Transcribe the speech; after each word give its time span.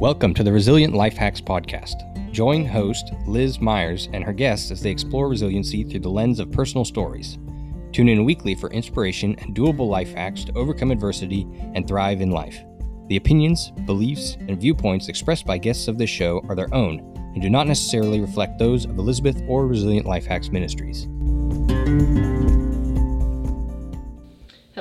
Welcome 0.00 0.32
to 0.34 0.44
the 0.44 0.52
Resilient 0.52 0.94
Life 0.94 1.16
Hacks 1.16 1.40
Podcast. 1.40 2.04
Join 2.30 2.64
host 2.64 3.10
Liz 3.26 3.60
Myers 3.60 4.08
and 4.12 4.22
her 4.22 4.32
guests 4.32 4.70
as 4.70 4.80
they 4.80 4.92
explore 4.92 5.28
resiliency 5.28 5.82
through 5.82 5.98
the 5.98 6.08
lens 6.08 6.38
of 6.38 6.52
personal 6.52 6.84
stories. 6.84 7.36
Tune 7.90 8.08
in 8.08 8.24
weekly 8.24 8.54
for 8.54 8.70
inspiration 8.70 9.34
and 9.40 9.56
doable 9.56 9.88
life 9.88 10.14
hacks 10.14 10.44
to 10.44 10.52
overcome 10.52 10.92
adversity 10.92 11.48
and 11.74 11.88
thrive 11.88 12.20
in 12.20 12.30
life. 12.30 12.60
The 13.08 13.16
opinions, 13.16 13.72
beliefs, 13.86 14.36
and 14.46 14.60
viewpoints 14.60 15.08
expressed 15.08 15.44
by 15.44 15.58
guests 15.58 15.88
of 15.88 15.98
this 15.98 16.10
show 16.10 16.44
are 16.48 16.54
their 16.54 16.72
own 16.72 17.00
and 17.32 17.42
do 17.42 17.50
not 17.50 17.66
necessarily 17.66 18.20
reflect 18.20 18.56
those 18.56 18.84
of 18.84 18.98
Elizabeth 18.98 19.42
or 19.48 19.66
Resilient 19.66 20.06
Life 20.06 20.26
Hacks 20.26 20.50
Ministries. 20.50 21.08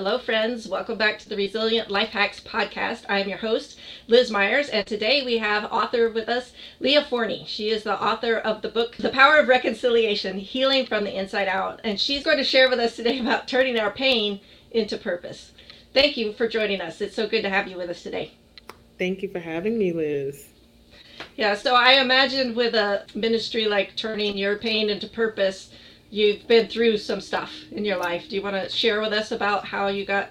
Hello, 0.08 0.20
friends. 0.20 0.70
Welcome 0.70 0.98
back 0.98 1.20
to 1.20 1.28
the 1.28 1.36
Resilient 1.36 1.92
Life 1.92 2.12
Hacks 2.12 2.40
podcast. 2.40 3.04
I 3.10 3.20
am 3.20 3.28
your 3.28 3.40
host, 3.40 3.78
Liz 4.08 4.32
Myers, 4.32 4.70
and 4.70 4.88
today 4.88 5.22
we 5.26 5.38
have 5.40 5.66
author 5.66 6.10
with 6.10 6.30
us, 6.30 6.54
Leah 6.80 7.04
Forney. 7.04 7.44
She 7.46 7.72
is 7.72 7.84
the 7.84 8.02
author 8.02 8.38
of 8.38 8.62
the 8.62 8.70
book, 8.70 8.96
The 8.96 9.10
Power 9.10 9.36
of 9.36 9.50
Reconciliation 9.50 10.40
Healing 10.40 10.86
from 10.86 11.04
the 11.04 11.14
Inside 11.14 11.50
Out, 11.50 11.82
and 11.84 12.00
she's 12.00 12.24
going 12.24 12.38
to 12.38 12.46
share 12.46 12.70
with 12.70 12.80
us 12.80 12.96
today 12.96 13.20
about 13.20 13.50
turning 13.50 13.78
our 13.78 13.92
pain 13.92 14.40
into 14.72 14.98
purpose. 14.98 15.52
Thank 15.94 16.16
you 16.16 16.32
for 16.32 16.48
joining 16.48 16.80
us. 16.80 17.02
It's 17.02 17.14
so 17.14 17.28
good 17.28 17.42
to 17.42 17.50
have 17.50 17.68
you 17.68 17.76
with 17.76 17.90
us 17.90 18.02
today. 18.02 18.32
Thank 18.98 19.22
you 19.22 19.28
for 19.28 19.40
having 19.40 19.78
me, 19.78 19.92
Liz. 19.92 20.48
Yeah, 21.36 21.54
so 21.56 21.76
I 21.76 22.00
imagine 22.00 22.56
with 22.56 22.76
a 22.76 23.06
ministry 23.14 23.66
like 23.66 23.98
turning 23.98 24.38
your 24.38 24.56
pain 24.56 24.90
into 24.90 25.10
purpose, 25.10 25.70
you've 26.10 26.48
been 26.48 26.68
through 26.68 26.98
some 26.98 27.22
stuff 27.22 27.52
in 27.72 27.86
your 27.86 27.98
life. 27.98 28.30
Do 28.30 28.36
you 28.36 28.42
want 28.42 28.56
to 28.56 28.70
share 28.70 29.02
with 29.02 29.14
us 29.14 29.32
about 29.32 29.66
how 29.66 29.88
you 29.88 30.06
got 30.06 30.30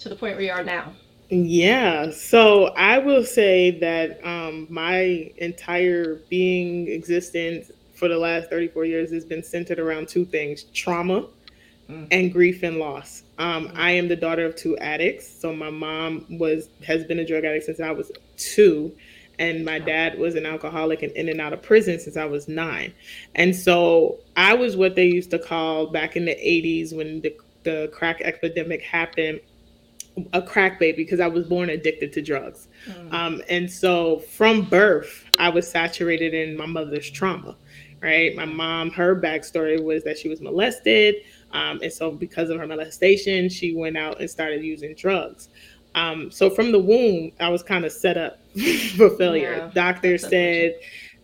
to 0.00 0.08
the 0.08 0.16
point 0.16 0.36
where 0.36 0.44
you 0.44 0.52
are 0.52 0.64
now? 0.64 0.92
Yeah, 1.30 2.10
so 2.10 2.66
I 2.74 2.98
will 2.98 3.24
say 3.24 3.70
that 3.78 4.20
um, 4.22 4.66
my 4.68 5.30
entire 5.38 6.16
being 6.28 6.88
existence 6.88 7.70
for 7.94 8.08
the 8.08 8.18
last 8.18 8.50
34 8.50 8.84
years 8.84 9.10
has 9.12 9.24
been 9.24 9.42
centered 9.42 9.78
around 9.78 10.08
two 10.08 10.26
things 10.26 10.64
trauma 10.74 11.26
mm. 11.88 12.08
and 12.10 12.32
grief 12.32 12.62
and 12.62 12.78
loss. 12.78 13.22
Um, 13.38 13.68
mm. 13.68 13.78
I 13.78 13.92
am 13.92 14.08
the 14.08 14.16
daughter 14.16 14.44
of 14.44 14.56
two 14.56 14.76
addicts. 14.78 15.26
So 15.26 15.54
my 15.54 15.70
mom 15.70 16.26
was 16.28 16.68
has 16.86 17.04
been 17.04 17.20
a 17.20 17.26
drug 17.26 17.44
addict 17.44 17.64
since 17.64 17.80
I 17.80 17.92
was 17.92 18.12
two 18.36 18.92
and 19.42 19.64
my 19.64 19.80
dad 19.80 20.20
was 20.20 20.36
an 20.36 20.46
alcoholic 20.46 21.02
and 21.02 21.10
in 21.12 21.28
and 21.28 21.40
out 21.40 21.52
of 21.52 21.60
prison 21.60 21.98
since 21.98 22.16
I 22.16 22.24
was 22.24 22.46
nine. 22.46 22.94
And 23.34 23.54
so 23.54 24.20
I 24.36 24.54
was 24.54 24.76
what 24.76 24.94
they 24.94 25.06
used 25.06 25.32
to 25.32 25.38
call 25.38 25.88
back 25.88 26.14
in 26.16 26.24
the 26.26 26.36
80s 26.36 26.96
when 26.96 27.20
the, 27.22 27.36
the 27.64 27.90
crack 27.92 28.20
epidemic 28.20 28.82
happened 28.82 29.40
a 30.32 30.42
crack 30.42 30.78
baby 30.78 31.02
because 31.02 31.20
I 31.20 31.26
was 31.26 31.46
born 31.46 31.70
addicted 31.70 32.12
to 32.12 32.22
drugs. 32.22 32.68
Mm. 32.86 33.12
Um, 33.12 33.42
and 33.48 33.70
so 33.70 34.18
from 34.18 34.62
birth, 34.62 35.24
I 35.38 35.48
was 35.48 35.68
saturated 35.68 36.34
in 36.34 36.56
my 36.56 36.66
mother's 36.66 37.10
trauma, 37.10 37.56
right? 38.00 38.36
My 38.36 38.44
mom, 38.44 38.90
her 38.90 39.20
backstory 39.20 39.82
was 39.82 40.04
that 40.04 40.18
she 40.18 40.28
was 40.28 40.40
molested. 40.40 41.16
Um, 41.52 41.80
and 41.82 41.92
so 41.92 42.10
because 42.12 42.50
of 42.50 42.58
her 42.58 42.66
molestation, 42.66 43.48
she 43.48 43.74
went 43.74 43.96
out 43.96 44.20
and 44.20 44.30
started 44.30 44.62
using 44.62 44.94
drugs. 44.94 45.48
Um, 45.94 46.30
so 46.30 46.48
from 46.50 46.72
the 46.72 46.78
womb, 46.78 47.32
I 47.40 47.48
was 47.48 47.62
kind 47.62 47.84
of 47.84 47.92
set 47.92 48.16
up 48.16 48.38
for 48.96 49.10
failure. 49.10 49.56
Yeah, 49.56 49.70
Doctor 49.74 50.18
said 50.18 50.74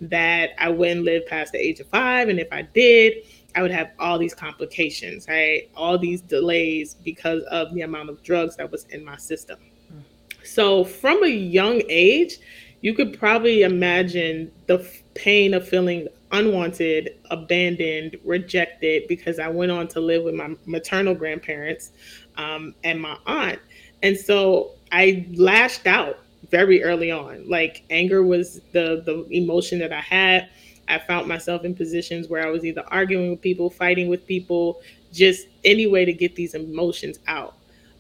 that 0.01 0.51
I 0.59 0.69
wouldn't 0.69 1.05
live 1.05 1.27
past 1.27 1.53
the 1.53 1.59
age 1.59 1.81
of 1.81 1.87
five, 1.89 2.29
and 2.29 2.39
if 2.39 2.49
I 2.53 2.63
did, 2.63 3.15
I 3.55 3.63
would 3.63 3.71
have 3.71 3.91
all 3.99 4.19
these 4.19 4.35
complications, 4.35 5.27
right? 5.27 5.69
All 5.75 5.99
these 5.99 6.21
delays 6.21 6.95
because 6.95 7.43
of 7.45 7.75
the 7.75 7.83
amount 7.83 8.11
of 8.11 8.23
drugs 8.23 8.57
that 8.57 8.71
was 8.71 8.85
in 8.91 9.05
my 9.05 9.17
system. 9.17 9.59
Mm. 9.93 10.03
So 10.45 10.85
from 10.85 11.25
a 11.25 11.29
young 11.29 11.83
age, 11.89 12.39
you 12.83 12.95
could 12.95 13.19
probably 13.19 13.63
imagine 13.63 14.53
the 14.67 14.79
f- 14.79 15.03
pain 15.15 15.55
of 15.55 15.67
feeling 15.67 16.07
unwanted, 16.31 17.11
abandoned, 17.31 18.17
rejected 18.25 19.09
because 19.09 19.39
I 19.39 19.49
went 19.49 19.73
on 19.73 19.89
to 19.89 20.01
live 20.01 20.25
with 20.25 20.35
my 20.35 20.55
maternal 20.67 21.15
grandparents 21.15 21.93
um, 22.37 22.75
and 22.85 23.01
my 23.01 23.17
aunt. 23.27 23.59
And 24.03 24.17
so 24.17 24.73
I 24.93 25.27
lashed 25.35 25.87
out 25.87 26.19
very 26.51 26.83
early 26.83 27.11
on. 27.11 27.49
Like 27.49 27.85
anger 27.91 28.23
was 28.23 28.61
the 28.73 29.03
the 29.05 29.27
emotion 29.31 29.79
that 29.81 29.93
I 29.93 30.01
had. 30.01 30.49
I 30.89 30.99
found 30.99 31.29
myself 31.29 31.65
in 31.65 31.75
positions 31.75 32.29
where 32.29 32.47
I 32.47 32.51
was 32.51 32.65
either 32.65 32.83
arguing 32.89 33.31
with 33.31 33.43
people, 33.43 33.69
fighting 33.69 34.09
with 34.09 34.27
people, 34.27 34.81
just 35.13 35.47
any 35.65 35.87
way 35.87 36.05
to 36.05 36.13
get 36.13 36.35
these 36.35 36.55
emotions 36.55 37.19
out. 37.27 37.55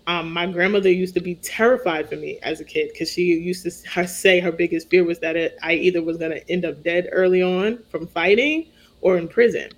Um, 0.06 0.32
my 0.32 0.46
grandmother 0.46 0.90
used 0.90 1.12
to 1.14 1.20
be 1.20 1.34
terrified 1.34 2.08
for 2.08 2.16
me 2.16 2.38
as 2.42 2.60
a 2.60 2.64
kid 2.64 2.88
because 2.90 3.12
she 3.12 3.24
used 3.24 3.62
to 3.64 4.06
say 4.06 4.40
her 4.40 4.50
biggest 4.50 4.88
fear 4.88 5.04
was 5.04 5.18
that 5.18 5.36
it, 5.36 5.58
I 5.62 5.74
either 5.74 6.00
was 6.00 6.16
going 6.16 6.30
to 6.30 6.50
end 6.50 6.64
up 6.64 6.82
dead 6.82 7.10
early 7.12 7.42
on 7.42 7.82
from 7.90 8.06
fighting 8.06 8.68
or 9.02 9.18
in 9.18 9.28
prison. 9.28 9.70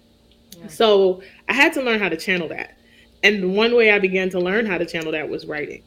Yeah. 0.56 0.68
So 0.68 1.22
I 1.48 1.52
had 1.52 1.72
to 1.72 1.82
learn 1.82 1.98
how 1.98 2.08
to 2.08 2.16
channel 2.16 2.46
that. 2.48 2.78
And 3.24 3.56
one 3.56 3.74
way 3.74 3.90
I 3.90 3.98
began 3.98 4.30
to 4.30 4.38
learn 4.38 4.66
how 4.66 4.78
to 4.78 4.86
channel 4.86 5.10
that 5.10 5.28
was 5.28 5.46
writing. 5.46 5.82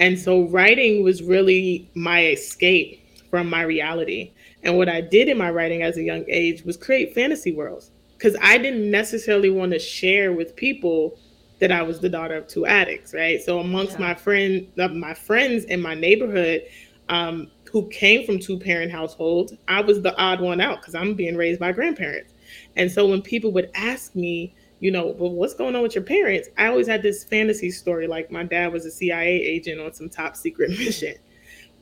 And 0.00 0.18
so 0.18 0.42
writing 0.48 1.02
was 1.02 1.22
really 1.22 1.90
my 1.94 2.26
escape 2.26 3.02
from 3.30 3.48
my 3.48 3.62
reality. 3.62 4.32
And 4.62 4.76
what 4.76 4.88
I 4.88 5.00
did 5.00 5.28
in 5.28 5.38
my 5.38 5.50
writing 5.50 5.82
as 5.82 5.96
a 5.96 6.02
young 6.02 6.24
age 6.28 6.64
was 6.64 6.76
create 6.76 7.14
fantasy 7.14 7.52
worlds 7.52 7.90
because 8.16 8.36
I 8.42 8.58
didn't 8.58 8.90
necessarily 8.90 9.50
want 9.50 9.72
to 9.72 9.78
share 9.78 10.32
with 10.32 10.56
people 10.56 11.18
that 11.58 11.72
I 11.72 11.82
was 11.82 12.00
the 12.00 12.08
daughter 12.08 12.34
of 12.34 12.48
two 12.48 12.66
addicts, 12.66 13.14
right? 13.14 13.42
So 13.42 13.60
amongst 13.60 13.94
yeah. 13.94 14.08
my 14.08 14.14
friend, 14.14 14.66
uh, 14.78 14.88
my 14.88 15.14
friends 15.14 15.64
in 15.64 15.80
my 15.80 15.94
neighborhood, 15.94 16.62
um, 17.08 17.50
who 17.70 17.88
came 17.88 18.24
from 18.26 18.38
two 18.38 18.58
parent 18.58 18.90
households, 18.90 19.54
I 19.68 19.80
was 19.80 20.02
the 20.02 20.16
odd 20.16 20.40
one 20.40 20.60
out 20.60 20.80
because 20.80 20.94
I'm 20.94 21.14
being 21.14 21.36
raised 21.36 21.60
by 21.60 21.72
grandparents. 21.72 22.32
And 22.76 22.90
so 22.90 23.06
when 23.06 23.22
people 23.22 23.52
would 23.52 23.70
ask 23.74 24.14
me, 24.14 24.54
you 24.80 24.90
know, 24.90 25.14
well, 25.18 25.32
what's 25.32 25.54
going 25.54 25.74
on 25.74 25.82
with 25.82 25.94
your 25.94 26.04
parents? 26.04 26.48
I 26.58 26.66
always 26.66 26.86
had 26.86 27.02
this 27.02 27.24
fantasy 27.24 27.70
story 27.70 28.06
like 28.06 28.30
my 28.30 28.42
dad 28.42 28.72
was 28.72 28.84
a 28.84 28.90
CIA 28.90 29.28
agent 29.28 29.80
on 29.80 29.92
some 29.92 30.08
top 30.08 30.36
secret 30.36 30.70
mission 30.78 31.14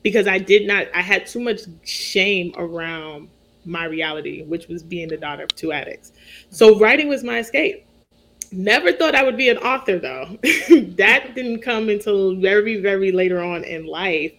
because 0.01 0.27
I 0.27 0.37
did 0.37 0.67
not, 0.67 0.87
I 0.93 1.01
had 1.01 1.25
too 1.25 1.39
much 1.39 1.61
shame 1.83 2.53
around 2.57 3.29
my 3.65 3.85
reality, 3.85 4.43
which 4.43 4.67
was 4.67 4.83
being 4.83 5.07
the 5.07 5.17
daughter 5.17 5.43
of 5.43 5.55
two 5.55 5.71
addicts. 5.71 6.13
So 6.49 6.79
writing 6.79 7.07
was 7.07 7.23
my 7.23 7.39
escape. 7.39 7.85
Never 8.51 8.93
thought 8.93 9.15
I 9.15 9.23
would 9.23 9.37
be 9.37 9.49
an 9.49 9.57
author 9.57 9.99
though. 9.99 10.37
that 10.43 11.31
didn't 11.35 11.61
come 11.61 11.89
until 11.89 12.35
very, 12.35 12.79
very 12.79 13.11
later 13.11 13.43
on 13.43 13.63
in 13.63 13.85
life 13.85 14.31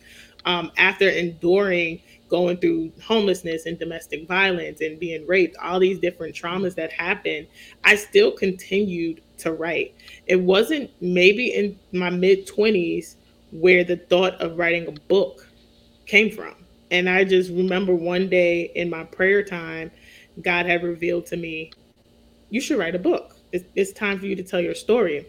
um, 0.44 0.70
after 0.78 1.08
enduring 1.08 2.00
going 2.28 2.56
through 2.58 2.92
homelessness 3.02 3.66
and 3.66 3.78
domestic 3.78 4.26
violence 4.26 4.80
and 4.80 4.98
being 4.98 5.26
raped, 5.26 5.56
all 5.58 5.78
these 5.78 5.98
different 5.98 6.34
traumas 6.34 6.74
that 6.74 6.92
happened, 6.92 7.46
I 7.84 7.96
still 7.96 8.32
continued 8.32 9.22
to 9.38 9.52
write. 9.52 9.94
It 10.26 10.40
wasn't 10.40 10.90
maybe 11.00 11.48
in 11.48 11.78
my 11.92 12.10
mid 12.10 12.46
20s 12.46 13.16
where 13.52 13.84
the 13.84 13.96
thought 13.96 14.34
of 14.40 14.58
writing 14.58 14.86
a 14.88 14.92
book 14.92 15.48
came 16.06 16.30
from. 16.30 16.54
And 16.90 17.08
I 17.08 17.24
just 17.24 17.50
remember 17.50 17.94
one 17.94 18.28
day 18.28 18.70
in 18.74 18.90
my 18.90 19.04
prayer 19.04 19.42
time, 19.42 19.90
God 20.42 20.66
had 20.66 20.82
revealed 20.82 21.26
to 21.26 21.36
me, 21.36 21.72
you 22.50 22.60
should 22.60 22.78
write 22.78 22.94
a 22.94 22.98
book. 22.98 23.36
It's, 23.52 23.64
it's 23.74 23.92
time 23.92 24.18
for 24.18 24.26
you 24.26 24.36
to 24.36 24.42
tell 24.42 24.60
your 24.60 24.74
story. 24.74 25.26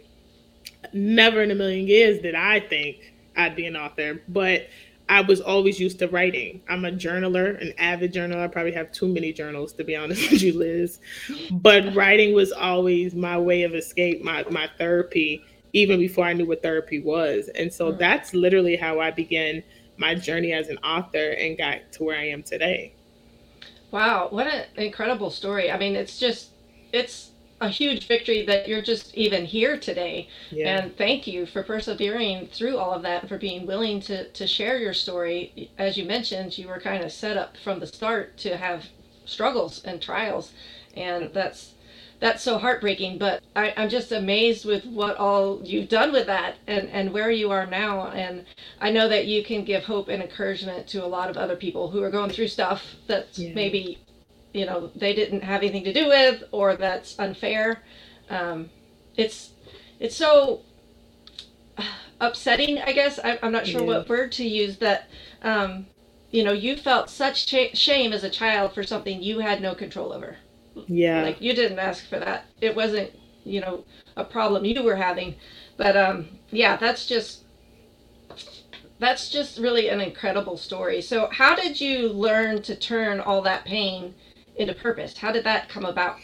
Never 0.94 1.42
in 1.42 1.52
a 1.52 1.56
million 1.56 1.88
years 1.88 2.22
did 2.22 2.36
I 2.36 2.60
think 2.60 3.14
I'd 3.36 3.56
be 3.56 3.66
an 3.66 3.76
author, 3.76 4.22
but 4.28 4.68
I 5.10 5.22
was 5.22 5.40
always 5.40 5.80
used 5.80 6.00
to 6.00 6.08
writing. 6.08 6.62
I'm 6.68 6.84
a 6.86 6.92
journaler, 6.92 7.62
an 7.62 7.74
avid 7.78 8.14
journaler. 8.14 8.44
I 8.44 8.48
probably 8.48 8.74
have 8.74 8.92
too 8.92 9.08
many 9.08 9.32
journals 9.32 9.74
to 9.74 9.84
be 9.84 9.96
honest 9.96 10.32
with 10.32 10.42
you, 10.42 10.58
Liz. 10.58 11.00
But 11.52 11.96
writing 11.96 12.34
was 12.34 12.52
always 12.52 13.16
my 13.16 13.38
way 13.38 13.64
of 13.64 13.74
escape, 13.74 14.24
my 14.24 14.44
my 14.50 14.70
therapy, 14.78 15.44
even 15.74 16.00
before 16.00 16.26
I 16.26 16.34
knew 16.34 16.46
what 16.46 16.62
therapy 16.62 17.00
was. 17.00 17.50
And 17.56 17.72
so 17.72 17.92
mm. 17.92 17.98
that's 17.98 18.34
literally 18.34 18.76
how 18.76 19.00
I 19.00 19.12
began 19.12 19.64
my 19.98 20.16
journey 20.16 20.54
as 20.54 20.70
an 20.70 20.78
author 20.80 21.32
and 21.32 21.58
got 21.58 21.92
to 21.94 22.04
where 22.04 22.18
I 22.18 22.28
am 22.28 22.44
today. 22.44 22.94
Wow, 23.92 24.28
what 24.30 24.48
an 24.48 24.66
incredible 24.76 25.32
story. 25.32 25.72
I 25.72 25.78
mean, 25.78 25.96
it's 25.96 26.20
just 26.20 26.50
it's 26.92 27.32
a 27.60 27.70
huge 27.70 28.08
victory 28.08 28.46
that 28.46 28.68
you're 28.68 28.82
just 28.82 29.14
even 29.16 29.46
here 29.46 29.78
today. 29.78 30.30
Yeah. 30.52 30.78
And 30.78 30.98
thank 30.98 31.26
you 31.26 31.46
for 31.46 31.64
persevering 31.64 32.48
through 32.48 32.78
all 32.78 32.94
of 32.94 33.02
that 33.04 33.22
and 33.24 33.30
for 33.30 33.38
being 33.38 33.66
willing 33.66 34.00
to, 34.02 34.30
to 34.30 34.48
share 34.48 34.78
your 34.78 34.94
story. 34.94 35.72
As 35.78 35.98
you 35.98 36.06
mentioned, 36.06 36.58
you 36.58 36.68
were 36.68 36.80
kind 36.80 37.04
of 37.04 37.12
set 37.12 37.38
up 37.38 37.58
from 37.58 37.80
the 37.80 37.88
start 37.88 38.38
to 38.40 38.58
have 38.58 38.86
struggles 39.26 39.84
and 39.84 40.02
trials. 40.02 40.52
And 40.96 41.34
that's 41.34 41.74
that's 42.20 42.42
so 42.42 42.58
heartbreaking. 42.58 43.18
But 43.18 43.44
I, 43.56 43.74
I'm 43.78 43.90
just 43.90 44.12
amazed 44.12 44.66
with 44.66 44.86
what 44.86 45.18
all 45.18 45.62
you've 45.64 45.90
done 45.90 46.12
with 46.12 46.26
that 46.28 46.56
and, 46.66 46.90
and 46.90 47.14
where 47.14 47.30
you 47.30 47.52
are 47.52 47.66
now. 47.66 48.08
And 48.08 48.46
I 48.82 48.92
know 48.92 49.08
that 49.08 49.28
you 49.28 49.44
can 49.44 49.64
give 49.64 49.84
hope 49.84 50.08
and 50.08 50.22
encouragement 50.22 50.88
to 50.88 51.04
a 51.04 51.08
lot 51.08 51.30
of 51.30 51.38
other 51.38 51.56
people 51.56 51.92
who 51.92 52.02
are 52.04 52.10
going 52.10 52.32
through 52.32 52.48
stuff 52.48 52.84
that's 53.08 53.38
yeah. 53.38 53.54
maybe 53.54 54.00
you 54.54 54.66
know 54.66 54.92
they 54.96 55.14
didn't 55.14 55.44
have 55.44 55.62
anything 55.62 55.84
to 55.84 55.94
do 55.94 56.08
with 56.08 56.44
or 56.52 56.76
that's 56.76 57.18
unfair 57.20 57.84
um, 58.30 58.70
it's 59.16 59.52
it's 60.00 60.16
so 60.16 60.62
upsetting 62.20 62.80
i 62.80 62.92
guess 62.92 63.20
I, 63.24 63.38
am 63.42 63.52
not 63.52 63.68
sure 63.68 63.82
yeah. 63.82 63.88
what 63.88 64.10
word 64.10 64.32
to 64.34 64.48
use 64.48 64.78
that 64.78 65.10
um, 65.44 65.86
you 66.32 66.44
know, 66.44 66.52
you 66.52 66.76
felt 66.76 67.10
such 67.10 67.48
sh- 67.48 67.78
shame 67.78 68.14
as 68.14 68.24
a 68.24 68.30
child 68.30 68.74
for 68.74 68.84
something 68.84 69.22
you 69.22 69.40
had 69.40 69.62
no 69.62 69.74
control 69.74 70.12
over. 70.12 70.38
Yeah. 70.88 71.24
Like 71.24 71.42
you 71.42 71.54
didn't 71.54 71.80
ask 71.80 72.06
for 72.08 72.20
that. 72.20 72.46
It 72.62 72.76
wasn't, 72.76 73.12
you 73.44 73.62
know, 73.62 73.86
a 74.16 74.24
problem 74.24 74.66
you 74.66 74.84
were 74.84 74.96
having. 74.96 75.36
But 75.78 75.96
um 75.96 76.28
yeah, 76.52 76.78
that's 76.78 77.06
just 77.06 77.44
that's 79.00 79.30
just 79.30 79.58
really 79.58 79.90
an 79.90 80.02
incredible 80.02 80.58
story. 80.58 81.02
So 81.02 81.30
how 81.32 81.56
did 81.56 81.80
you 81.80 82.10
learn 82.10 82.62
to 82.64 82.76
turn 82.76 83.20
all 83.20 83.42
that 83.44 83.66
pain 83.66 84.14
into 84.58 84.74
purpose? 84.74 85.18
How 85.18 85.32
did 85.32 85.44
that 85.44 85.70
come 85.70 85.86
about? 85.86 86.18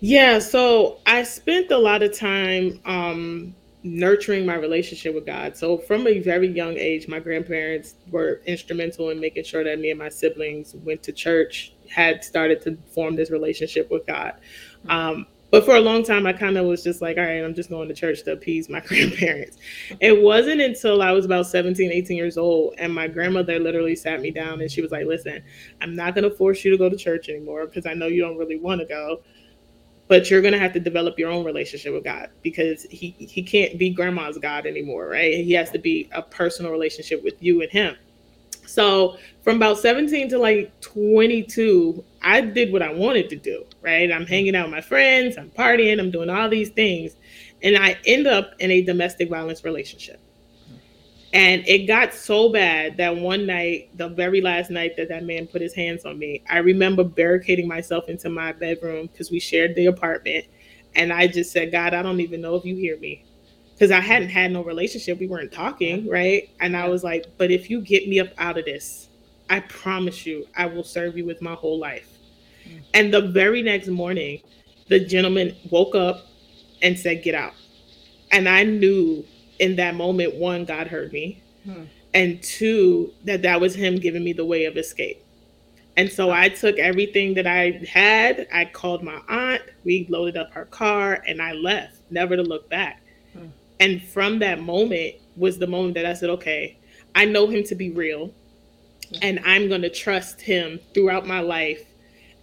Yeah, 0.00 0.38
so 0.38 0.98
I 1.06 1.22
spent 1.22 1.70
a 1.70 1.78
lot 1.78 2.02
of 2.02 2.16
time 2.16 2.80
um 2.84 3.54
nurturing 3.84 4.46
my 4.46 4.54
relationship 4.54 5.14
with 5.14 5.26
God. 5.26 5.56
So 5.56 5.76
from 5.76 6.06
a 6.06 6.18
very 6.18 6.48
young 6.48 6.76
age, 6.78 7.06
my 7.06 7.20
grandparents 7.20 7.96
were 8.10 8.40
instrumental 8.46 9.10
in 9.10 9.20
making 9.20 9.44
sure 9.44 9.62
that 9.62 9.78
me 9.78 9.90
and 9.90 9.98
my 9.98 10.08
siblings 10.08 10.74
went 10.74 11.02
to 11.02 11.12
church, 11.12 11.74
had 11.90 12.24
started 12.24 12.62
to 12.62 12.78
form 12.94 13.14
this 13.14 13.30
relationship 13.30 13.90
with 13.90 14.06
God. 14.06 14.32
Um, 14.88 15.26
but 15.54 15.64
for 15.64 15.76
a 15.76 15.80
long 15.80 16.02
time, 16.02 16.26
I 16.26 16.32
kind 16.32 16.58
of 16.58 16.66
was 16.66 16.82
just 16.82 17.00
like, 17.00 17.16
all 17.16 17.22
right, 17.22 17.44
I'm 17.44 17.54
just 17.54 17.70
going 17.70 17.86
to 17.86 17.94
church 17.94 18.24
to 18.24 18.32
appease 18.32 18.68
my 18.68 18.80
grandparents. 18.84 19.56
It 20.00 20.20
wasn't 20.20 20.60
until 20.60 21.00
I 21.00 21.12
was 21.12 21.24
about 21.24 21.46
17, 21.46 21.92
18 21.92 22.16
years 22.16 22.36
old, 22.36 22.74
and 22.78 22.92
my 22.92 23.06
grandmother 23.06 23.60
literally 23.60 23.94
sat 23.94 24.20
me 24.20 24.32
down 24.32 24.62
and 24.62 24.68
she 24.68 24.82
was 24.82 24.90
like, 24.90 25.06
listen, 25.06 25.44
I'm 25.80 25.94
not 25.94 26.16
going 26.16 26.28
to 26.28 26.36
force 26.36 26.64
you 26.64 26.72
to 26.72 26.76
go 26.76 26.88
to 26.88 26.96
church 26.96 27.28
anymore 27.28 27.66
because 27.66 27.86
I 27.86 27.94
know 27.94 28.08
you 28.08 28.20
don't 28.20 28.36
really 28.36 28.58
want 28.58 28.80
to 28.80 28.84
go 28.84 29.20
but 30.06 30.30
you're 30.30 30.42
gonna 30.42 30.58
have 30.58 30.74
to 30.74 30.78
develop 30.78 31.18
your 31.18 31.30
own 31.30 31.46
relationship 31.46 31.94
with 31.94 32.04
God 32.04 32.28
because 32.42 32.82
he 32.90 33.16
he 33.18 33.42
can't 33.42 33.78
be 33.78 33.88
grandma's 33.88 34.36
God 34.36 34.66
anymore, 34.66 35.08
right? 35.08 35.32
He 35.32 35.52
has 35.52 35.70
to 35.70 35.78
be 35.78 36.10
a 36.12 36.20
personal 36.20 36.70
relationship 36.70 37.24
with 37.24 37.42
you 37.42 37.62
and 37.62 37.70
him. 37.70 37.96
So 38.66 39.16
from 39.42 39.56
about 39.56 39.78
17 39.78 40.28
to 40.28 40.38
like 40.38 40.78
22, 40.82 42.04
I 42.24 42.40
did 42.40 42.72
what 42.72 42.82
I 42.82 42.90
wanted 42.90 43.28
to 43.30 43.36
do, 43.36 43.64
right? 43.82 44.10
I'm 44.10 44.22
mm-hmm. 44.22 44.32
hanging 44.32 44.56
out 44.56 44.66
with 44.66 44.74
my 44.74 44.80
friends, 44.80 45.36
I'm 45.36 45.50
partying, 45.50 46.00
I'm 46.00 46.10
doing 46.10 46.30
all 46.30 46.48
these 46.48 46.70
things, 46.70 47.16
and 47.62 47.76
I 47.76 47.98
end 48.06 48.26
up 48.26 48.52
in 48.58 48.70
a 48.70 48.82
domestic 48.82 49.28
violence 49.28 49.62
relationship. 49.62 50.18
Mm-hmm. 50.66 50.76
And 51.34 51.68
it 51.68 51.86
got 51.86 52.14
so 52.14 52.48
bad 52.48 52.96
that 52.96 53.14
one 53.14 53.46
night, 53.46 53.90
the 53.98 54.08
very 54.08 54.40
last 54.40 54.70
night 54.70 54.96
that 54.96 55.10
that 55.10 55.24
man 55.24 55.46
put 55.46 55.60
his 55.60 55.74
hands 55.74 56.06
on 56.06 56.18
me, 56.18 56.42
I 56.48 56.58
remember 56.58 57.04
barricading 57.04 57.68
myself 57.68 58.08
into 58.08 58.30
my 58.30 58.52
bedroom 58.52 59.08
because 59.12 59.30
we 59.30 59.38
shared 59.38 59.74
the 59.74 59.86
apartment. 59.86 60.46
And 60.96 61.12
I 61.12 61.26
just 61.26 61.52
said, 61.52 61.72
God, 61.72 61.92
I 61.92 62.02
don't 62.02 62.20
even 62.20 62.40
know 62.40 62.54
if 62.54 62.64
you 62.64 62.74
hear 62.74 62.96
me. 62.98 63.24
Because 63.72 63.90
I 63.90 64.00
hadn't 64.00 64.28
had 64.28 64.52
no 64.52 64.62
relationship. 64.62 65.18
We 65.18 65.26
weren't 65.26 65.50
talking, 65.50 66.08
right? 66.08 66.48
And 66.60 66.76
I 66.76 66.88
was 66.88 67.02
like, 67.02 67.26
but 67.36 67.50
if 67.50 67.68
you 67.68 67.80
get 67.80 68.08
me 68.08 68.20
up 68.20 68.28
out 68.38 68.56
of 68.56 68.64
this, 68.64 69.08
I 69.50 69.60
promise 69.60 70.24
you, 70.24 70.46
I 70.56 70.66
will 70.66 70.84
serve 70.84 71.18
you 71.18 71.26
with 71.26 71.42
my 71.42 71.54
whole 71.54 71.80
life. 71.80 72.13
And 72.94 73.12
the 73.12 73.22
very 73.22 73.62
next 73.62 73.88
morning, 73.88 74.40
the 74.88 75.00
gentleman 75.00 75.56
woke 75.70 75.94
up 75.94 76.26
and 76.82 76.98
said, 76.98 77.22
get 77.22 77.34
out. 77.34 77.54
And 78.30 78.48
I 78.48 78.62
knew 78.64 79.24
in 79.58 79.76
that 79.76 79.94
moment, 79.94 80.34
one, 80.34 80.64
God 80.64 80.88
heard 80.88 81.12
me, 81.12 81.42
hmm. 81.64 81.84
and 82.12 82.42
two, 82.42 83.12
that 83.24 83.42
that 83.42 83.60
was 83.60 83.74
Him 83.74 83.96
giving 83.96 84.24
me 84.24 84.32
the 84.32 84.44
way 84.44 84.64
of 84.64 84.76
escape. 84.76 85.24
And 85.96 86.10
so 86.10 86.30
I 86.30 86.48
took 86.48 86.78
everything 86.78 87.34
that 87.34 87.46
I 87.46 87.80
had. 87.88 88.48
I 88.52 88.64
called 88.64 89.04
my 89.04 89.20
aunt. 89.28 89.62
We 89.84 90.06
loaded 90.08 90.36
up 90.36 90.50
her 90.52 90.64
car, 90.64 91.22
and 91.26 91.40
I 91.40 91.52
left, 91.52 92.00
never 92.10 92.34
to 92.36 92.42
look 92.42 92.68
back. 92.68 93.02
Hmm. 93.32 93.46
And 93.78 94.02
from 94.02 94.40
that 94.40 94.60
moment 94.60 95.16
was 95.36 95.58
the 95.58 95.66
moment 95.66 95.94
that 95.94 96.06
I 96.06 96.14
said, 96.14 96.30
"Okay, 96.30 96.76
I 97.14 97.24
know 97.24 97.46
Him 97.46 97.62
to 97.64 97.74
be 97.74 97.90
real, 97.90 98.26
hmm. 99.08 99.16
and 99.22 99.40
I'm 99.44 99.68
going 99.68 99.82
to 99.82 99.90
trust 99.90 100.40
Him 100.40 100.80
throughout 100.92 101.26
my 101.26 101.40
life." 101.40 101.84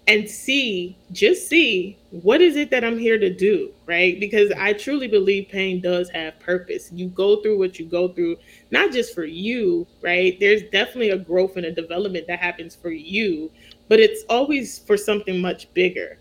And 0.07 0.27
see, 0.27 0.97
just 1.11 1.47
see 1.47 1.97
what 2.09 2.41
is 2.41 2.55
it 2.55 2.71
that 2.71 2.83
I'm 2.83 2.97
here 2.97 3.19
to 3.19 3.33
do, 3.33 3.71
right? 3.85 4.19
Because 4.19 4.51
I 4.57 4.73
truly 4.73 5.07
believe 5.07 5.49
pain 5.49 5.79
does 5.79 6.09
have 6.09 6.39
purpose. 6.39 6.91
You 6.91 7.07
go 7.09 7.41
through 7.41 7.59
what 7.59 7.77
you 7.79 7.85
go 7.85 8.07
through, 8.09 8.37
not 8.71 8.91
just 8.91 9.13
for 9.13 9.23
you, 9.23 9.87
right? 10.01 10.37
There's 10.39 10.63
definitely 10.63 11.11
a 11.11 11.17
growth 11.17 11.55
and 11.55 11.65
a 11.65 11.71
development 11.71 12.27
that 12.27 12.39
happens 12.39 12.75
for 12.75 12.89
you, 12.89 13.51
but 13.87 13.99
it's 13.99 14.23
always 14.27 14.79
for 14.79 14.97
something 14.97 15.39
much 15.39 15.71
bigger. 15.73 16.17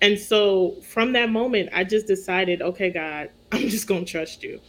And 0.00 0.18
so 0.18 0.76
from 0.82 1.12
that 1.12 1.30
moment, 1.30 1.70
I 1.72 1.84
just 1.84 2.08
decided, 2.08 2.60
okay, 2.60 2.90
God, 2.90 3.30
I'm 3.52 3.68
just 3.68 3.86
going 3.86 4.04
to 4.04 4.10
trust 4.10 4.42
you. 4.42 4.60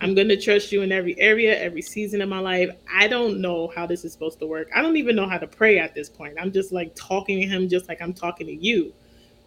I'm 0.00 0.14
going 0.14 0.28
to 0.28 0.40
trust 0.40 0.70
you 0.70 0.82
in 0.82 0.92
every 0.92 1.18
area, 1.18 1.60
every 1.60 1.82
season 1.82 2.22
of 2.22 2.28
my 2.28 2.38
life. 2.38 2.70
I 2.92 3.08
don't 3.08 3.40
know 3.40 3.72
how 3.74 3.86
this 3.86 4.04
is 4.04 4.12
supposed 4.12 4.38
to 4.38 4.46
work. 4.46 4.68
I 4.74 4.80
don't 4.80 4.96
even 4.96 5.16
know 5.16 5.28
how 5.28 5.38
to 5.38 5.46
pray 5.46 5.78
at 5.78 5.94
this 5.94 6.08
point. 6.08 6.34
I'm 6.40 6.52
just 6.52 6.72
like 6.72 6.94
talking 6.94 7.40
to 7.40 7.46
him 7.46 7.68
just 7.68 7.88
like 7.88 8.00
I'm 8.00 8.12
talking 8.12 8.46
to 8.46 8.54
you. 8.54 8.92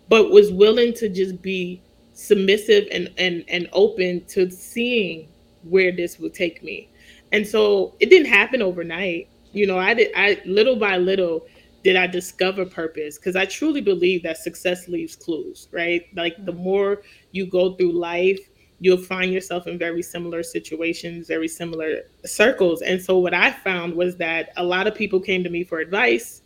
But 0.09 0.31
was 0.31 0.51
willing 0.51 0.94
to 0.95 1.07
just 1.07 1.42
be 1.42 1.81
submissive 2.13 2.88
and 2.92 3.09
and 3.18 3.45
and 3.48 3.69
open 3.71 4.25
to 4.25 4.51
seeing 4.51 5.30
where 5.63 5.92
this 5.92 6.19
would 6.19 6.33
take 6.33 6.62
me. 6.63 6.89
And 7.31 7.48
so 7.48 7.95
it 8.01 8.09
didn't 8.09 8.27
happen 8.27 8.62
overnight. 8.62 9.30
You 9.53 9.68
know, 9.68 9.80
I 9.80 9.94
did 9.94 10.12
I 10.15 10.42
little 10.45 10.75
by 10.75 10.98
little 10.98 11.45
did 11.83 11.95
I 11.95 12.07
discover 12.07 12.65
purpose 12.65 13.18
because 13.18 13.36
I 13.36 13.45
truly 13.45 13.81
believe 13.81 14.21
that 14.24 14.38
success 14.38 14.88
leaves 14.88 15.15
clues, 15.15 15.68
right? 15.71 16.06
Like 16.15 16.36
the 16.45 16.51
mm-hmm. 16.51 16.62
more 16.62 17.01
you 17.31 17.45
go 17.45 17.75
through 17.75 17.94
life 17.94 18.39
you'll 18.81 18.98
find 18.98 19.31
yourself 19.31 19.68
in 19.68 19.78
very 19.78 20.01
similar 20.01 20.42
situations, 20.42 21.28
very 21.28 21.48
similar 21.48 22.01
circles. 22.25 22.81
And 22.81 23.00
so 23.00 23.19
what 23.19 23.31
I 23.31 23.51
found 23.51 23.94
was 23.94 24.18
that 24.18 24.50
a 24.57 24.63
lot 24.63 24.88
of 24.88 24.95
people 24.95 25.19
came 25.19 25.44
to 25.44 25.51
me 25.51 25.63
for 25.63 25.78
advice 25.78 26.42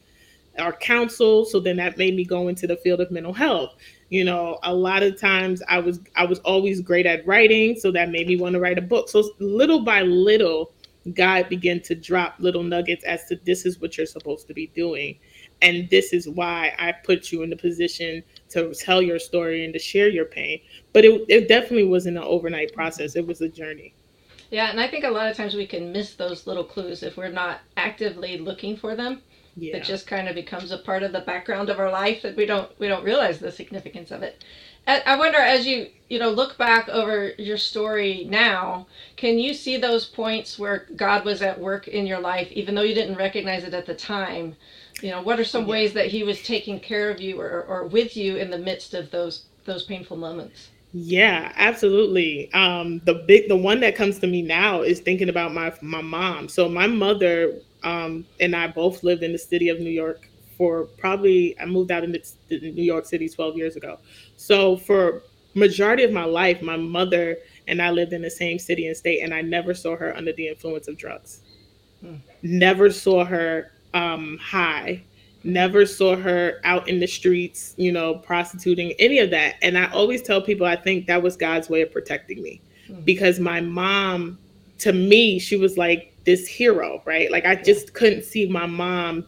or 0.59 0.73
counsel. 0.73 1.45
So 1.45 1.61
then 1.61 1.77
that 1.77 1.97
made 1.97 2.13
me 2.13 2.25
go 2.25 2.49
into 2.49 2.67
the 2.67 2.75
field 2.75 2.99
of 2.99 3.09
mental 3.09 3.31
health. 3.31 3.75
You 4.09 4.25
know, 4.25 4.59
a 4.63 4.73
lot 4.73 5.01
of 5.01 5.19
times 5.19 5.63
I 5.69 5.79
was 5.79 6.01
I 6.17 6.25
was 6.25 6.39
always 6.39 6.81
great 6.81 7.05
at 7.05 7.25
writing, 7.25 7.79
so 7.79 7.89
that 7.93 8.09
made 8.09 8.27
me 8.27 8.35
want 8.35 8.53
to 8.53 8.59
write 8.59 8.77
a 8.77 8.81
book. 8.81 9.07
So 9.07 9.31
little 9.39 9.79
by 9.79 10.01
little, 10.01 10.73
God 11.13 11.47
began 11.47 11.79
to 11.83 11.95
drop 11.95 12.35
little 12.39 12.63
nuggets 12.63 13.05
as 13.05 13.25
to 13.27 13.39
this 13.45 13.65
is 13.65 13.79
what 13.79 13.97
you're 13.97 14.05
supposed 14.05 14.45
to 14.47 14.53
be 14.53 14.67
doing. 14.75 15.17
And 15.61 15.89
this 15.89 16.11
is 16.11 16.27
why 16.27 16.73
I 16.77 16.91
put 16.91 17.31
you 17.31 17.43
in 17.43 17.49
the 17.49 17.55
position 17.55 18.23
to 18.55 18.73
tell 18.73 19.01
your 19.01 19.19
story 19.19 19.63
and 19.63 19.73
to 19.73 19.79
share 19.79 20.09
your 20.09 20.25
pain. 20.25 20.59
But 20.93 21.05
it, 21.05 21.25
it 21.29 21.47
definitely 21.47 21.85
wasn't 21.85 22.17
an 22.17 22.23
overnight 22.23 22.73
process, 22.73 23.15
it 23.15 23.27
was 23.27 23.41
a 23.41 23.49
journey. 23.49 23.93
Yeah, 24.51 24.69
and 24.69 24.79
I 24.79 24.87
think 24.87 25.03
a 25.03 25.09
lot 25.09 25.29
of 25.29 25.35
times 25.35 25.55
we 25.55 25.67
can 25.67 25.91
miss 25.91 26.15
those 26.15 26.47
little 26.47 26.63
clues 26.63 27.03
if 27.03 27.17
we're 27.17 27.29
not 27.29 27.59
actively 27.77 28.37
looking 28.37 28.77
for 28.77 28.95
them. 28.95 29.21
Yeah. 29.57 29.77
It 29.77 29.83
just 29.83 30.05
kind 30.05 30.27
of 30.27 30.35
becomes 30.35 30.71
a 30.71 30.77
part 30.77 31.03
of 31.03 31.13
the 31.13 31.21
background 31.21 31.69
of 31.69 31.79
our 31.79 31.89
life 31.89 32.21
that 32.23 32.35
we 32.35 32.45
don't 32.45 32.69
we 32.77 32.87
don't 32.87 33.05
realize 33.05 33.39
the 33.39 33.51
significance 33.51 34.11
of 34.11 34.21
it. 34.21 34.43
I 34.87 35.15
wonder 35.15 35.39
as 35.39 35.65
you 35.65 35.87
you 36.09 36.19
know 36.19 36.29
look 36.29 36.57
back 36.57 36.89
over 36.89 37.31
your 37.37 37.57
story 37.57 38.27
now, 38.29 38.85
can 39.15 39.39
you 39.39 39.53
see 39.53 39.77
those 39.77 40.05
points 40.05 40.59
where 40.59 40.87
God 40.95 41.25
was 41.25 41.41
at 41.41 41.59
work 41.59 41.87
in 41.87 42.05
your 42.05 42.19
life, 42.19 42.51
even 42.51 42.75
though 42.75 42.83
you 42.83 42.93
didn't 42.93 43.15
recognize 43.15 43.63
it 43.63 43.73
at 43.73 43.85
the 43.85 43.95
time? 43.95 44.57
You 45.05 45.11
know, 45.11 45.21
what 45.21 45.39
are 45.39 45.45
some 45.45 45.65
yeah. 45.65 45.69
ways 45.69 45.93
that 45.93 46.07
He 46.07 46.23
was 46.23 46.41
taking 46.41 46.79
care 46.79 47.11
of 47.11 47.21
you 47.21 47.39
or, 47.39 47.63
or 47.65 47.85
with 47.85 48.17
you 48.17 48.37
in 48.37 48.49
the 48.49 48.57
midst 48.57 48.95
of 48.95 49.11
those 49.11 49.45
those 49.65 49.83
painful 49.83 50.17
moments? 50.17 50.69
Yeah, 50.93 51.51
absolutely. 51.57 52.51
Um, 52.53 53.01
the 53.05 53.23
big, 53.27 53.47
the 53.47 53.55
one 53.55 53.79
that 53.81 53.95
comes 53.95 54.17
to 54.19 54.27
me 54.27 54.41
now 54.41 54.81
is 54.81 55.01
thinking 55.01 55.29
about 55.29 55.53
my 55.53 55.71
my 55.83 56.01
mom. 56.01 56.49
So 56.49 56.67
my 56.67 56.87
mother 56.87 57.59
um, 57.83 58.25
and 58.39 58.55
I 58.55 58.65
both 58.65 59.03
lived 59.03 59.21
in 59.21 59.31
the 59.31 59.37
city 59.37 59.69
of 59.69 59.79
New 59.79 59.91
York 59.91 60.27
for 60.57 60.85
probably 60.97 61.55
I 61.59 61.65
moved 61.65 61.91
out 61.91 62.03
in 62.03 62.11
New 62.49 62.83
York 62.83 63.05
City 63.05 63.29
12 63.29 63.57
years 63.57 63.75
ago. 63.75 63.99
So 64.37 64.75
for 64.75 65.21
majority 65.53 66.03
of 66.03 66.13
my 66.13 66.25
life, 66.25 66.63
my 66.63 66.77
mother 66.77 67.37
and 67.67 67.79
I 67.79 67.91
lived 67.91 68.11
in 68.11 68.23
the 68.23 68.31
same 68.31 68.57
city 68.57 68.87
and 68.87 68.97
state, 68.97 69.21
and 69.21 69.35
I 69.35 69.43
never 69.43 69.75
saw 69.75 69.95
her 69.97 70.17
under 70.17 70.33
the 70.33 70.47
influence 70.47 70.87
of 70.87 70.97
drugs. 70.97 71.41
Hmm. 72.01 72.15
Never 72.41 72.89
saw 72.89 73.23
her 73.23 73.71
um, 73.95 74.37
high. 74.37 75.01
Never 75.43 75.85
saw 75.85 76.15
her 76.15 76.59
out 76.63 76.87
in 76.87 76.99
the 76.99 77.07
streets, 77.07 77.73
you 77.77 77.91
know, 77.91 78.15
prostituting, 78.15 78.93
any 78.99 79.19
of 79.19 79.29
that. 79.31 79.55
And 79.61 79.77
I 79.77 79.89
always 79.91 80.21
tell 80.21 80.41
people 80.41 80.67
I 80.67 80.75
think 80.75 81.07
that 81.07 81.23
was 81.23 81.35
God's 81.35 81.69
way 81.69 81.81
of 81.81 81.91
protecting 81.91 82.41
me 82.43 82.61
hmm. 82.87 83.01
because 83.01 83.39
my 83.39 83.61
mom, 83.61 84.37
to 84.79 84.91
me, 84.91 85.39
she 85.39 85.55
was 85.55 85.77
like 85.77 86.13
this 86.25 86.47
hero, 86.47 87.01
right? 87.05 87.31
Like 87.31 87.45
I 87.45 87.55
just 87.55 87.93
couldn't 87.93 88.23
see 88.23 88.47
my 88.47 88.65
mom 88.65 89.25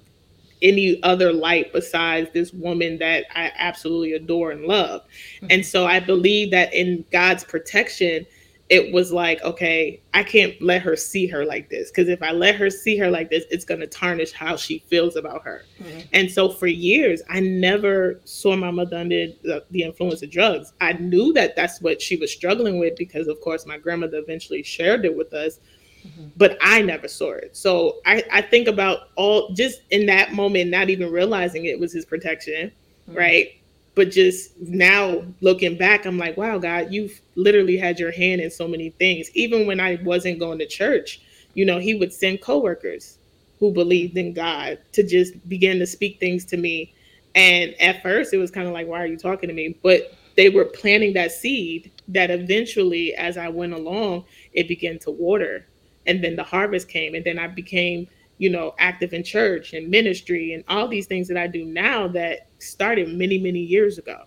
any 0.62 1.02
other 1.04 1.32
light 1.32 1.72
besides 1.72 2.30
this 2.34 2.52
woman 2.52 2.98
that 2.98 3.26
I 3.36 3.52
absolutely 3.58 4.14
adore 4.14 4.52
and 4.52 4.66
love. 4.66 5.02
Mm-hmm. 5.02 5.48
And 5.52 5.66
so 5.66 5.86
I 5.86 6.00
believe 6.00 6.52
that 6.52 6.74
in 6.74 7.06
God's 7.12 7.44
protection, 7.44 8.26
it 8.70 8.92
was 8.94 9.14
like, 9.14 9.42
okay, 9.44 10.02
I 10.14 10.24
can't 10.24 10.62
let 10.62 10.82
her 10.82 10.98
see 10.98 11.26
her 11.28 11.46
like 11.46 11.70
this 11.70 11.90
because 11.90 12.10
if 12.10 12.22
I 12.22 12.32
let 12.32 12.56
her 12.56 12.70
see 12.70 12.98
her 12.98 13.10
like 13.10 13.30
this, 13.30 13.46
it's 13.50 13.64
going 13.64 13.80
to 13.80 13.88
tarnish 13.88 14.34
how 14.34 14.58
she 14.58 14.80
feels 14.88 15.16
about 15.16 15.44
her. 15.44 15.64
Mm-hmm. 15.80 16.00
And 16.12 16.30
so 16.30 16.50
for 16.50 16.68
years, 16.68 17.22
I 17.30 17.40
never 17.40 18.20
saw 18.26 18.58
my 18.58 18.72
mother 18.72 18.98
under 18.98 19.28
the, 19.44 19.64
the, 19.72 19.84
influence 19.84 20.22
of 20.22 20.32
drugs. 20.32 20.74
I 20.82 20.94
knew 20.94 21.32
that 21.34 21.56
that's 21.56 21.80
what 21.80 22.02
she 22.02 22.18
was 22.18 22.32
struggling 22.32 22.78
with 22.78 22.98
because, 22.98 23.28
of 23.28 23.40
course, 23.40 23.66
my 23.66 23.78
grandmother 23.78 24.18
eventually 24.18 24.64
shared 24.64 25.06
it 25.06 25.16
with 25.16 25.34
us. 25.34 25.60
mm-hmm. 26.06 26.28
but 26.36 26.58
I 26.60 26.82
never 26.82 27.08
saw 27.08 27.32
it. 27.34 27.56
So 27.56 28.00
I, 28.06 28.24
I 28.32 28.42
think 28.42 28.68
about 28.68 29.10
all 29.16 29.54
just 29.54 29.82
in 29.92 30.08
that 30.08 30.34
moment, 30.34 30.72
not 30.72 30.90
even 30.90 31.10
realizing 31.10 31.66
it 31.66 31.80
was 31.80 31.94
his 31.94 32.06
protection, 32.06 32.72
mm-hmm. 33.08 33.18
right? 33.18 33.57
But 33.98 34.12
just 34.12 34.56
now 34.60 35.24
looking 35.42 35.76
back, 35.76 36.06
I'm 36.06 36.20
like, 36.20 36.38
wow, 36.38 36.60
God, 36.60 36.94
you've 36.94 37.20
literally 37.34 37.78
had 37.78 37.98
your 37.98 38.12
hand 38.12 38.40
in 38.42 38.52
so 38.52 38.68
many 38.68 38.92
things. 38.92 39.32
Even 39.34 39.66
when 39.66 39.80
I 39.80 40.00
wasn't 40.04 40.38
going 40.38 40.60
to 40.60 40.68
church, 40.68 41.20
you 41.56 41.66
know, 41.66 41.80
he 41.80 41.96
would 41.96 42.14
send 42.14 42.42
coworkers 42.42 43.18
who 43.60 43.74
believed 43.74 44.16
in 44.16 44.34
God 44.34 44.78
to 44.92 45.02
just 45.02 45.50
begin 45.50 45.80
to 45.80 45.88
speak 45.88 46.20
things 46.20 46.46
to 46.46 46.58
me. 46.58 46.94
And 47.34 47.74
at 47.82 48.04
first, 48.04 48.36
it 48.36 48.38
was 48.38 48.52
kind 48.52 48.68
of 48.68 48.74
like, 48.74 48.86
why 48.86 49.02
are 49.02 49.08
you 49.08 49.18
talking 49.18 49.50
to 49.50 49.56
me? 49.56 49.76
But 49.82 50.14
they 50.36 50.50
were 50.50 50.66
planting 50.66 51.14
that 51.14 51.32
seed 51.32 51.92
that 52.10 52.30
eventually, 52.30 53.16
as 53.16 53.36
I 53.36 53.50
went 53.50 53.74
along, 53.74 54.26
it 54.54 54.68
began 54.68 55.00
to 55.00 55.10
water. 55.10 55.66
And 56.06 56.24
then 56.24 56.36
the 56.36 56.44
harvest 56.44 56.88
came. 56.88 57.16
And 57.16 57.26
then 57.26 57.40
I 57.40 57.48
became, 57.48 58.08
you 58.38 58.50
know, 58.50 58.76
active 58.78 59.14
in 59.14 59.24
church 59.24 59.74
and 59.74 59.90
ministry 59.90 60.54
and 60.54 60.64
all 60.68 60.88
these 60.88 61.08
things 61.08 61.28
that 61.28 61.38
I 61.38 61.48
do 61.48 61.66
now 61.66 62.08
that 62.10 62.48
started 62.60 63.10
many, 63.10 63.38
many 63.38 63.60
years 63.60 63.98
ago. 63.98 64.26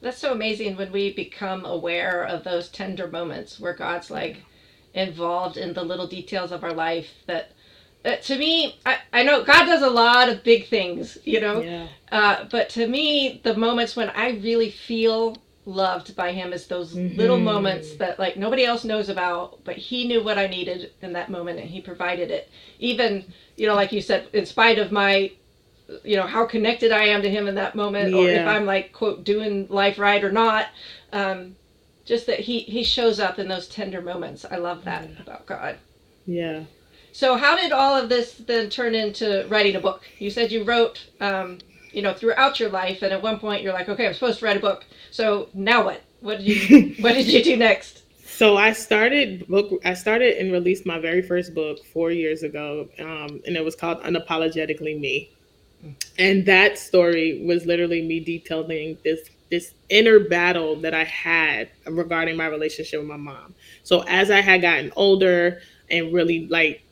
That's 0.00 0.18
so 0.18 0.32
amazing 0.32 0.76
when 0.76 0.90
we 0.90 1.12
become 1.12 1.64
aware 1.64 2.24
of 2.24 2.42
those 2.42 2.68
tender 2.68 3.06
moments 3.06 3.60
where 3.60 3.74
God's 3.74 4.10
like 4.10 4.38
involved 4.94 5.56
in 5.56 5.72
the 5.72 5.84
little 5.84 6.06
details 6.06 6.52
of 6.52 6.64
our 6.64 6.72
life 6.72 7.08
that 7.26 7.52
uh, 8.04 8.16
to 8.16 8.36
me, 8.36 8.80
I, 8.84 8.98
I 9.12 9.22
know 9.22 9.44
God 9.44 9.66
does 9.66 9.82
a 9.82 9.90
lot 9.90 10.28
of 10.28 10.42
big 10.42 10.66
things, 10.66 11.18
you 11.24 11.40
know. 11.40 11.60
Yeah. 11.60 11.86
Uh, 12.10 12.44
but 12.50 12.68
to 12.70 12.88
me, 12.88 13.40
the 13.44 13.56
moments 13.56 13.94
when 13.94 14.10
I 14.10 14.30
really 14.30 14.70
feel 14.70 15.36
loved 15.64 16.16
by 16.16 16.32
Him 16.32 16.52
is 16.52 16.66
those 16.66 16.94
mm-hmm. 16.94 17.16
little 17.16 17.38
moments 17.38 17.94
that 17.96 18.18
like 18.18 18.36
nobody 18.36 18.64
else 18.64 18.84
knows 18.84 19.08
about, 19.08 19.62
but 19.64 19.76
He 19.76 20.06
knew 20.06 20.22
what 20.22 20.38
I 20.38 20.46
needed 20.46 20.92
in 21.02 21.12
that 21.12 21.30
moment 21.30 21.60
and 21.60 21.68
He 21.68 21.80
provided 21.80 22.30
it. 22.30 22.50
Even 22.78 23.24
you 23.56 23.66
know, 23.66 23.74
like 23.74 23.92
you 23.92 24.00
said, 24.00 24.28
in 24.32 24.46
spite 24.46 24.78
of 24.78 24.90
my, 24.90 25.30
you 26.02 26.16
know, 26.16 26.26
how 26.26 26.44
connected 26.46 26.92
I 26.92 27.04
am 27.04 27.22
to 27.22 27.30
Him 27.30 27.48
in 27.48 27.54
that 27.56 27.74
moment, 27.74 28.12
yeah. 28.12 28.18
or 28.18 28.28
if 28.28 28.46
I'm 28.46 28.66
like 28.66 28.92
quote 28.92 29.24
doing 29.24 29.66
life 29.68 29.98
right 29.98 30.22
or 30.22 30.32
not. 30.32 30.68
Um, 31.12 31.56
just 32.04 32.26
that 32.26 32.40
He 32.40 32.60
He 32.60 32.82
shows 32.82 33.20
up 33.20 33.38
in 33.38 33.48
those 33.48 33.68
tender 33.68 34.00
moments. 34.00 34.44
I 34.50 34.56
love 34.56 34.84
that 34.84 35.08
yeah. 35.08 35.22
about 35.22 35.46
God. 35.46 35.78
Yeah. 36.26 36.64
So 37.12 37.36
how 37.36 37.56
did 37.56 37.72
all 37.72 37.94
of 37.94 38.08
this 38.08 38.32
then 38.32 38.70
turn 38.70 38.94
into 38.94 39.46
writing 39.48 39.76
a 39.76 39.80
book? 39.80 40.02
You 40.18 40.30
said 40.30 40.50
you 40.50 40.64
wrote, 40.64 41.06
um, 41.20 41.58
you 41.92 42.02
know, 42.02 42.14
throughout 42.14 42.60
your 42.60 42.70
life, 42.70 43.02
and 43.02 43.12
at 43.12 43.22
one 43.22 43.38
point 43.38 43.62
you're 43.62 43.72
like, 43.72 43.88
okay, 43.88 44.06
I'm 44.06 44.14
supposed 44.14 44.40
to 44.40 44.44
write 44.44 44.56
a 44.56 44.60
book. 44.60 44.84
So 45.10 45.48
now 45.54 45.84
what? 45.84 46.02
What 46.20 46.38
did 46.38 46.46
you 46.46 46.94
What 47.02 47.14
did 47.14 47.26
you 47.26 47.42
do 47.42 47.56
next? 47.56 48.02
So 48.24 48.56
I 48.56 48.72
started 48.72 49.46
book. 49.46 49.80
I 49.84 49.94
started 49.94 50.38
and 50.38 50.52
released 50.52 50.86
my 50.86 50.98
very 50.98 51.22
first 51.22 51.54
book 51.54 51.84
four 51.84 52.10
years 52.10 52.42
ago, 52.42 52.88
um, 52.98 53.40
and 53.46 53.56
it 53.56 53.64
was 53.64 53.76
called 53.76 54.02
Unapologetically 54.02 54.98
Me. 54.98 55.30
And 56.18 56.46
that 56.46 56.78
story 56.78 57.44
was 57.44 57.66
literally 57.66 58.02
me 58.02 58.20
detailing 58.20 58.98
this 59.04 59.28
this 59.50 59.74
inner 59.90 60.18
battle 60.18 60.76
that 60.76 60.94
I 60.94 61.04
had 61.04 61.68
regarding 61.86 62.38
my 62.38 62.46
relationship 62.46 63.00
with 63.00 63.08
my 63.08 63.18
mom. 63.18 63.54
So 63.82 64.00
as 64.08 64.30
I 64.30 64.40
had 64.40 64.62
gotten 64.62 64.92
older 64.96 65.60
and 65.90 66.10
really 66.12 66.46
like 66.48 66.82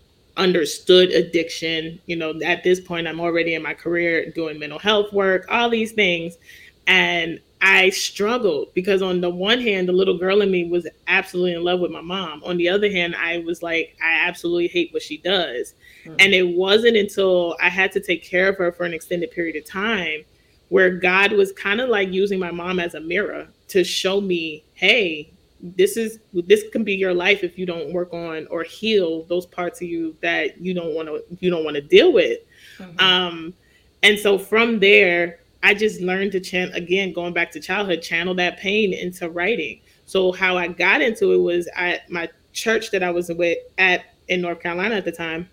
understood 0.40 1.10
addiction. 1.10 2.00
You 2.06 2.16
know, 2.16 2.40
at 2.40 2.64
this 2.64 2.80
point, 2.80 3.06
I'm 3.06 3.20
already 3.20 3.54
in 3.54 3.62
my 3.62 3.74
career 3.74 4.30
doing 4.30 4.58
mental 4.58 4.78
health 4.78 5.12
work, 5.12 5.46
all 5.48 5.70
these 5.70 5.92
things. 5.92 6.38
And 6.86 7.38
I 7.62 7.90
struggled 7.90 8.72
because, 8.74 9.02
on 9.02 9.20
the 9.20 9.28
one 9.28 9.60
hand, 9.60 9.86
the 9.86 9.92
little 9.92 10.16
girl 10.16 10.40
in 10.40 10.50
me 10.50 10.64
was 10.64 10.88
absolutely 11.06 11.54
in 11.54 11.62
love 11.62 11.80
with 11.80 11.90
my 11.90 12.00
mom. 12.00 12.42
On 12.42 12.56
the 12.56 12.70
other 12.70 12.90
hand, 12.90 13.14
I 13.14 13.40
was 13.40 13.62
like, 13.62 13.96
I 14.02 14.26
absolutely 14.26 14.68
hate 14.68 14.92
what 14.92 15.02
she 15.02 15.18
does. 15.18 15.74
Mm-hmm. 16.04 16.16
And 16.18 16.32
it 16.32 16.56
wasn't 16.56 16.96
until 16.96 17.56
I 17.60 17.68
had 17.68 17.92
to 17.92 18.00
take 18.00 18.24
care 18.24 18.48
of 18.48 18.56
her 18.56 18.72
for 18.72 18.84
an 18.84 18.94
extended 18.94 19.30
period 19.30 19.56
of 19.56 19.66
time 19.66 20.24
where 20.70 20.90
God 20.90 21.32
was 21.32 21.52
kind 21.52 21.80
of 21.80 21.90
like 21.90 22.10
using 22.10 22.38
my 22.38 22.50
mom 22.50 22.80
as 22.80 22.94
a 22.94 23.00
mirror 23.00 23.48
to 23.68 23.84
show 23.84 24.20
me, 24.20 24.64
hey, 24.74 25.30
this 25.62 25.96
is 25.96 26.20
this 26.32 26.64
can 26.70 26.84
be 26.84 26.94
your 26.94 27.12
life 27.12 27.44
if 27.44 27.58
you 27.58 27.66
don't 27.66 27.92
work 27.92 28.12
on 28.12 28.46
or 28.50 28.62
heal 28.62 29.24
those 29.24 29.46
parts 29.46 29.80
of 29.80 29.88
you 29.88 30.16
that 30.22 30.60
you 30.60 30.72
don't 30.72 30.94
want 30.94 31.08
to 31.08 31.22
you 31.40 31.50
don't 31.50 31.64
want 31.64 31.74
to 31.74 31.82
deal 31.82 32.12
with 32.12 32.38
mm-hmm. 32.78 32.98
um 33.00 33.54
and 34.02 34.18
so 34.18 34.38
from 34.38 34.78
there 34.78 35.40
i 35.62 35.74
just 35.74 36.00
learned 36.00 36.32
to 36.32 36.40
chant 36.40 36.74
again 36.74 37.12
going 37.12 37.32
back 37.32 37.50
to 37.50 37.60
childhood 37.60 38.00
channel 38.02 38.34
that 38.34 38.58
pain 38.58 38.92
into 38.92 39.28
writing 39.28 39.80
so 40.06 40.32
how 40.32 40.56
i 40.56 40.66
got 40.66 41.02
into 41.02 41.32
it 41.32 41.38
was 41.38 41.68
at 41.76 42.08
my 42.10 42.28
church 42.52 42.90
that 42.90 43.02
i 43.02 43.10
was 43.10 43.30
with 43.30 43.58
at 43.78 44.04
in 44.28 44.40
north 44.40 44.60
carolina 44.60 44.94
at 44.94 45.04
the 45.04 45.12
time 45.12 45.48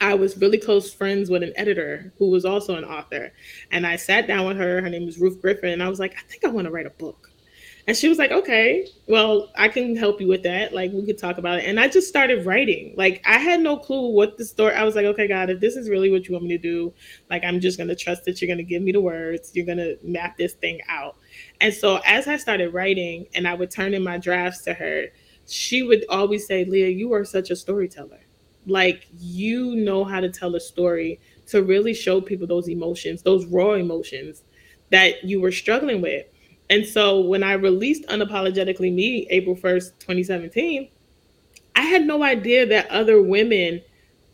I 0.00 0.12
was 0.12 0.36
really 0.36 0.58
close 0.58 0.92
friends 0.92 1.30
with 1.30 1.42
an 1.42 1.52
editor 1.56 2.12
who 2.18 2.28
was 2.28 2.44
also 2.44 2.76
an 2.76 2.84
author. 2.84 3.32
And 3.70 3.86
I 3.86 3.96
sat 3.96 4.26
down 4.26 4.46
with 4.46 4.56
her. 4.56 4.82
Her 4.82 4.90
name 4.90 5.06
was 5.06 5.18
Ruth 5.18 5.40
Griffin. 5.40 5.70
And 5.70 5.82
I 5.82 5.88
was 5.88 6.00
like, 6.00 6.14
I 6.18 6.20
think 6.28 6.44
I 6.44 6.48
want 6.48 6.66
to 6.66 6.72
write 6.72 6.84
a 6.84 6.90
book. 6.90 7.30
And 7.86 7.94
she 7.94 8.08
was 8.08 8.16
like, 8.16 8.30
okay, 8.30 8.88
well, 9.08 9.50
I 9.56 9.68
can 9.68 9.94
help 9.94 10.18
you 10.18 10.26
with 10.26 10.42
that. 10.44 10.72
Like, 10.72 10.92
we 10.92 11.04
could 11.04 11.18
talk 11.18 11.36
about 11.36 11.58
it. 11.58 11.66
And 11.66 11.78
I 11.78 11.88
just 11.88 12.08
started 12.08 12.46
writing. 12.46 12.94
Like, 12.96 13.22
I 13.26 13.38
had 13.38 13.60
no 13.60 13.76
clue 13.76 14.08
what 14.08 14.38
the 14.38 14.44
story. 14.46 14.72
I 14.74 14.84
was 14.84 14.94
like, 14.94 15.04
okay, 15.04 15.28
God, 15.28 15.50
if 15.50 15.60
this 15.60 15.76
is 15.76 15.90
really 15.90 16.10
what 16.10 16.26
you 16.26 16.32
want 16.32 16.46
me 16.46 16.56
to 16.56 16.62
do, 16.62 16.94
like, 17.28 17.44
I'm 17.44 17.60
just 17.60 17.76
going 17.76 17.88
to 17.88 17.94
trust 17.96 18.24
that 18.24 18.40
you're 18.40 18.46
going 18.46 18.58
to 18.58 18.64
give 18.64 18.82
me 18.82 18.92
the 18.92 19.02
words. 19.02 19.50
You're 19.54 19.66
going 19.66 19.78
to 19.78 19.98
map 20.02 20.38
this 20.38 20.54
thing 20.54 20.80
out. 20.88 21.16
And 21.60 21.74
so, 21.74 22.00
as 22.06 22.26
I 22.26 22.38
started 22.38 22.72
writing 22.72 23.26
and 23.34 23.46
I 23.46 23.52
would 23.52 23.70
turn 23.70 23.92
in 23.92 24.02
my 24.02 24.16
drafts 24.16 24.62
to 24.62 24.72
her, 24.72 25.08
she 25.46 25.82
would 25.82 26.06
always 26.08 26.46
say, 26.46 26.64
Leah, 26.64 26.88
you 26.88 27.12
are 27.12 27.24
such 27.24 27.50
a 27.50 27.56
storyteller. 27.56 28.20
Like, 28.66 29.06
you 29.18 29.76
know 29.76 30.04
how 30.04 30.20
to 30.20 30.30
tell 30.30 30.54
a 30.54 30.60
story 30.60 31.20
to 31.48 31.62
really 31.62 31.92
show 31.92 32.22
people 32.22 32.46
those 32.46 32.66
emotions, 32.66 33.22
those 33.22 33.44
raw 33.44 33.72
emotions 33.72 34.42
that 34.90 35.22
you 35.22 35.42
were 35.42 35.52
struggling 35.52 36.00
with 36.00 36.24
and 36.70 36.86
so 36.86 37.20
when 37.20 37.42
I 37.42 37.52
released 37.54 38.06
Unapologetically 38.06 38.92
Me, 38.92 39.26
April 39.30 39.54
1st, 39.54 39.98
2017, 39.98 40.88
I 41.76 41.82
had 41.82 42.06
no 42.06 42.22
idea 42.22 42.66
that 42.66 42.90
other 42.90 43.20
women 43.20 43.82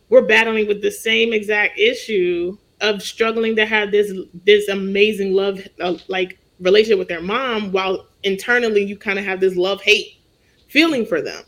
were 0.09 0.23
battling 0.23 0.69
with 0.69 0.83
the 0.83 0.91
same 0.91 1.33
exact 1.33 1.79
issue 1.79 2.57
of 2.81 3.03
struggling 3.03 3.57
to 3.57 3.67
have 3.67 3.91
this 3.91 4.13
this 4.45 4.69
amazing 4.69 5.33
love 5.33 5.61
uh, 5.81 5.97
like 6.09 6.39
relationship 6.61 6.99
with 6.99 7.09
their 7.09 7.23
mom 7.23 7.73
while 7.73 8.07
internally 8.23 8.83
you 8.83 8.97
kind 8.97 9.19
of 9.19 9.25
have 9.25 9.41
this 9.41 9.57
love 9.57 9.81
hate 9.83 10.21
feeling 10.69 11.05
for 11.05 11.21
them. 11.21 11.43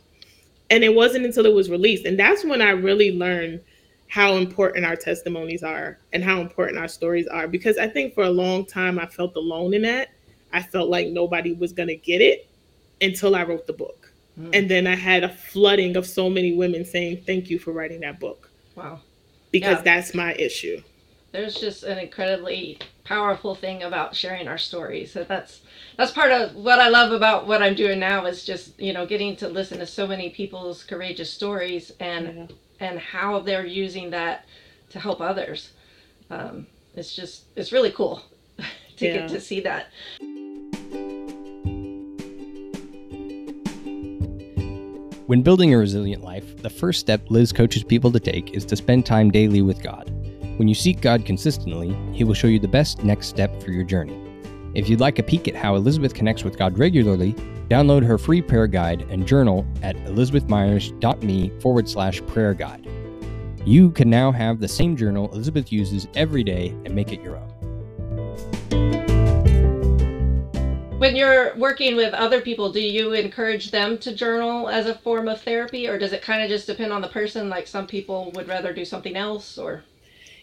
And 0.70 0.82
it 0.82 0.94
wasn't 0.94 1.26
until 1.26 1.46
it 1.46 1.54
was 1.54 1.70
released 1.70 2.06
and 2.06 2.18
that's 2.18 2.44
when 2.44 2.62
I 2.62 2.70
really 2.70 3.12
learned 3.12 3.60
how 4.08 4.34
important 4.34 4.84
our 4.84 4.96
testimonies 4.96 5.62
are 5.62 5.98
and 6.12 6.22
how 6.22 6.40
important 6.40 6.78
our 6.78 6.88
stories 6.88 7.26
are 7.28 7.48
because 7.48 7.78
I 7.78 7.88
think 7.88 8.14
for 8.14 8.24
a 8.24 8.30
long 8.30 8.66
time 8.66 8.98
I 8.98 9.06
felt 9.06 9.36
alone 9.36 9.74
in 9.74 9.82
that 9.82 10.08
I 10.52 10.62
felt 10.62 10.88
like 10.88 11.08
nobody 11.08 11.52
was 11.52 11.72
going 11.72 11.88
to 11.88 11.96
get 11.96 12.20
it 12.20 12.48
until 13.00 13.34
I 13.34 13.44
wrote 13.44 13.66
the 13.66 13.72
book. 13.72 14.12
Mm. 14.38 14.50
And 14.54 14.70
then 14.70 14.86
I 14.86 14.94
had 14.94 15.24
a 15.24 15.28
flooding 15.28 15.96
of 15.96 16.06
so 16.06 16.30
many 16.30 16.54
women 16.54 16.84
saying, 16.84 17.22
Thank 17.26 17.50
you 17.50 17.58
for 17.58 17.72
writing 17.72 18.00
that 18.00 18.20
book. 18.20 18.50
Wow. 18.74 19.00
Because 19.50 19.78
yeah. 19.78 19.82
that's 19.82 20.14
my 20.14 20.34
issue. 20.34 20.82
There's 21.32 21.54
just 21.54 21.82
an 21.82 21.98
incredibly 21.98 22.78
powerful 23.04 23.54
thing 23.54 23.82
about 23.82 24.14
sharing 24.14 24.48
our 24.48 24.58
stories. 24.58 25.12
So 25.12 25.24
that's 25.24 25.60
that's 25.96 26.12
part 26.12 26.30
of 26.30 26.54
what 26.54 26.78
I 26.78 26.88
love 26.88 27.12
about 27.12 27.46
what 27.46 27.62
I'm 27.62 27.74
doing 27.74 27.98
now 27.98 28.26
is 28.26 28.44
just, 28.44 28.78
you 28.80 28.92
know, 28.92 29.06
getting 29.06 29.36
to 29.36 29.48
listen 29.48 29.78
to 29.78 29.86
so 29.86 30.06
many 30.06 30.30
people's 30.30 30.84
courageous 30.84 31.30
stories 31.30 31.92
and 32.00 32.48
yeah. 32.80 32.88
and 32.88 32.98
how 32.98 33.40
they're 33.40 33.66
using 33.66 34.10
that 34.10 34.46
to 34.90 35.00
help 35.00 35.20
others. 35.20 35.72
Um, 36.30 36.66
it's 36.94 37.14
just 37.14 37.44
it's 37.56 37.72
really 37.72 37.92
cool 37.92 38.22
to 38.96 39.06
yeah. 39.06 39.18
get 39.18 39.28
to 39.30 39.40
see 39.40 39.60
that. 39.60 39.88
When 45.32 45.40
building 45.40 45.72
a 45.72 45.78
resilient 45.78 46.22
life, 46.22 46.60
the 46.60 46.68
first 46.68 47.00
step 47.00 47.22
Liz 47.30 47.54
coaches 47.54 47.82
people 47.82 48.12
to 48.12 48.20
take 48.20 48.50
is 48.50 48.66
to 48.66 48.76
spend 48.76 49.06
time 49.06 49.30
daily 49.30 49.62
with 49.62 49.82
God. 49.82 50.10
When 50.58 50.68
you 50.68 50.74
seek 50.74 51.00
God 51.00 51.24
consistently, 51.24 51.96
He 52.12 52.22
will 52.22 52.34
show 52.34 52.48
you 52.48 52.58
the 52.58 52.68
best 52.68 53.02
next 53.02 53.28
step 53.28 53.62
for 53.62 53.70
your 53.70 53.82
journey. 53.82 54.14
If 54.74 54.90
you'd 54.90 55.00
like 55.00 55.18
a 55.18 55.22
peek 55.22 55.48
at 55.48 55.54
how 55.54 55.74
Elizabeth 55.74 56.12
connects 56.12 56.44
with 56.44 56.58
God 56.58 56.76
regularly, 56.76 57.32
download 57.70 58.04
her 58.04 58.18
free 58.18 58.42
prayer 58.42 58.66
guide 58.66 59.06
and 59.08 59.26
journal 59.26 59.66
at 59.82 59.96
elizabethmyers.me 60.04 61.60
forward 61.60 61.88
slash 61.88 62.20
prayer 62.26 62.52
guide. 62.52 62.86
You 63.64 63.90
can 63.90 64.10
now 64.10 64.32
have 64.32 64.60
the 64.60 64.68
same 64.68 64.98
journal 64.98 65.32
Elizabeth 65.32 65.72
uses 65.72 66.08
every 66.14 66.44
day 66.44 66.76
and 66.84 66.94
make 66.94 67.10
it 67.10 67.22
your 67.22 67.38
own. 67.38 67.51
When 71.02 71.16
you're 71.16 71.52
working 71.56 71.96
with 71.96 72.14
other 72.14 72.40
people, 72.40 72.70
do 72.70 72.80
you 72.80 73.12
encourage 73.12 73.72
them 73.72 73.98
to 73.98 74.14
journal 74.14 74.68
as 74.68 74.86
a 74.86 74.94
form 74.94 75.26
of 75.26 75.40
therapy, 75.40 75.88
or 75.88 75.98
does 75.98 76.12
it 76.12 76.22
kind 76.22 76.44
of 76.44 76.48
just 76.48 76.68
depend 76.68 76.92
on 76.92 77.02
the 77.02 77.08
person? 77.08 77.48
Like 77.48 77.66
some 77.66 77.88
people 77.88 78.30
would 78.36 78.46
rather 78.46 78.72
do 78.72 78.84
something 78.84 79.16
else, 79.16 79.58
or 79.58 79.82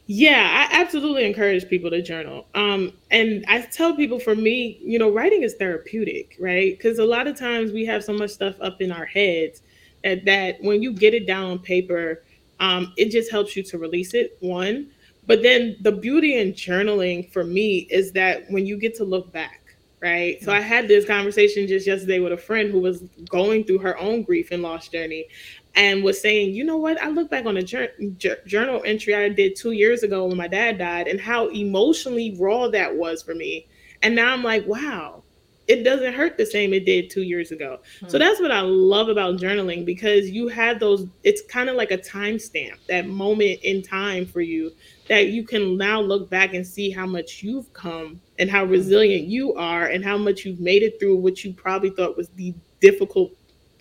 yeah, 0.05 0.67
I 0.69 0.81
absolutely 0.81 1.23
encourage 1.23 1.69
people 1.69 1.89
to 1.91 2.01
journal. 2.01 2.45
Um, 2.55 2.91
and 3.09 3.45
I 3.47 3.61
tell 3.61 3.95
people 3.95 4.19
for 4.19 4.35
me, 4.35 4.77
you 4.83 4.99
know, 4.99 5.09
writing 5.09 5.43
is 5.43 5.53
therapeutic, 5.53 6.35
right? 6.41 6.77
Because 6.77 6.99
a 6.99 7.05
lot 7.05 7.25
of 7.27 7.39
times 7.39 7.71
we 7.71 7.85
have 7.85 8.03
so 8.03 8.11
much 8.11 8.31
stuff 8.31 8.55
up 8.59 8.81
in 8.81 8.91
our 8.91 9.05
heads 9.05 9.61
that, 10.03 10.25
that 10.25 10.57
when 10.61 10.83
you 10.83 10.91
get 10.91 11.13
it 11.13 11.25
down 11.25 11.51
on 11.51 11.59
paper, 11.59 12.21
um, 12.59 12.91
it 12.97 13.11
just 13.11 13.31
helps 13.31 13.55
you 13.55 13.63
to 13.63 13.77
release 13.77 14.13
it. 14.13 14.35
One, 14.41 14.89
but 15.25 15.41
then 15.41 15.77
the 15.79 15.93
beauty 15.93 16.37
in 16.37 16.51
journaling 16.51 17.31
for 17.31 17.45
me 17.45 17.87
is 17.89 18.11
that 18.13 18.43
when 18.49 18.65
you 18.65 18.77
get 18.77 18.95
to 18.95 19.05
look 19.05 19.31
back, 19.31 19.58
right? 20.01 20.41
So 20.41 20.51
I 20.51 20.61
had 20.61 20.87
this 20.87 21.05
conversation 21.05 21.67
just 21.67 21.85
yesterday 21.85 22.19
with 22.19 22.31
a 22.31 22.37
friend 22.37 22.71
who 22.71 22.79
was 22.79 23.03
going 23.29 23.65
through 23.65 23.79
her 23.79 23.97
own 23.97 24.23
grief 24.23 24.49
and 24.51 24.63
loss 24.63 24.87
journey 24.87 25.27
and 25.75 26.03
was 26.03 26.21
saying, 26.21 26.53
you 26.53 26.63
know 26.63 26.77
what? 26.77 27.01
I 27.01 27.09
look 27.09 27.29
back 27.29 27.45
on 27.45 27.57
a 27.57 27.63
journal 27.63 28.81
entry 28.85 29.15
I 29.15 29.29
did 29.29 29.55
two 29.55 29.71
years 29.71 30.03
ago 30.03 30.25
when 30.25 30.37
my 30.37 30.47
dad 30.47 30.77
died 30.77 31.07
and 31.07 31.19
how 31.19 31.49
emotionally 31.49 32.35
raw 32.39 32.67
that 32.69 32.95
was 32.95 33.21
for 33.21 33.35
me. 33.35 33.67
And 34.01 34.15
now 34.15 34.33
I'm 34.33 34.43
like, 34.43 34.65
wow, 34.65 35.23
it 35.67 35.83
doesn't 35.83 36.13
hurt 36.13 36.37
the 36.37 36.45
same 36.45 36.73
it 36.73 36.85
did 36.85 37.09
two 37.09 37.21
years 37.21 37.51
ago. 37.51 37.79
Hmm. 37.99 38.07
So 38.07 38.17
that's 38.17 38.41
what 38.41 38.51
I 38.51 38.61
love 38.61 39.09
about 39.09 39.37
journaling 39.37 39.85
because 39.85 40.29
you 40.29 40.47
have 40.47 40.79
those, 40.79 41.05
it's 41.23 41.43
kind 41.43 41.69
of 41.69 41.75
like 41.75 41.91
a 41.91 41.97
timestamp, 41.97 42.77
that 42.87 43.07
moment 43.07 43.59
in 43.63 43.83
time 43.83 44.25
for 44.25 44.41
you 44.41 44.71
that 45.09 45.27
you 45.27 45.43
can 45.43 45.77
now 45.77 45.99
look 46.01 46.29
back 46.29 46.53
and 46.53 46.65
see 46.65 46.89
how 46.89 47.05
much 47.05 47.43
you've 47.43 47.71
come 47.73 48.19
and 48.39 48.49
how 48.49 48.63
resilient 48.63 49.27
you 49.27 49.53
are 49.53 49.85
and 49.85 50.03
how 50.03 50.17
much 50.17 50.45
you've 50.45 50.61
made 50.61 50.81
it 50.81 50.99
through 50.99 51.17
what 51.17 51.43
you 51.43 51.53
probably 51.53 51.89
thought 51.91 52.17
was 52.17 52.29
the 52.29 52.55
difficult 52.79 53.31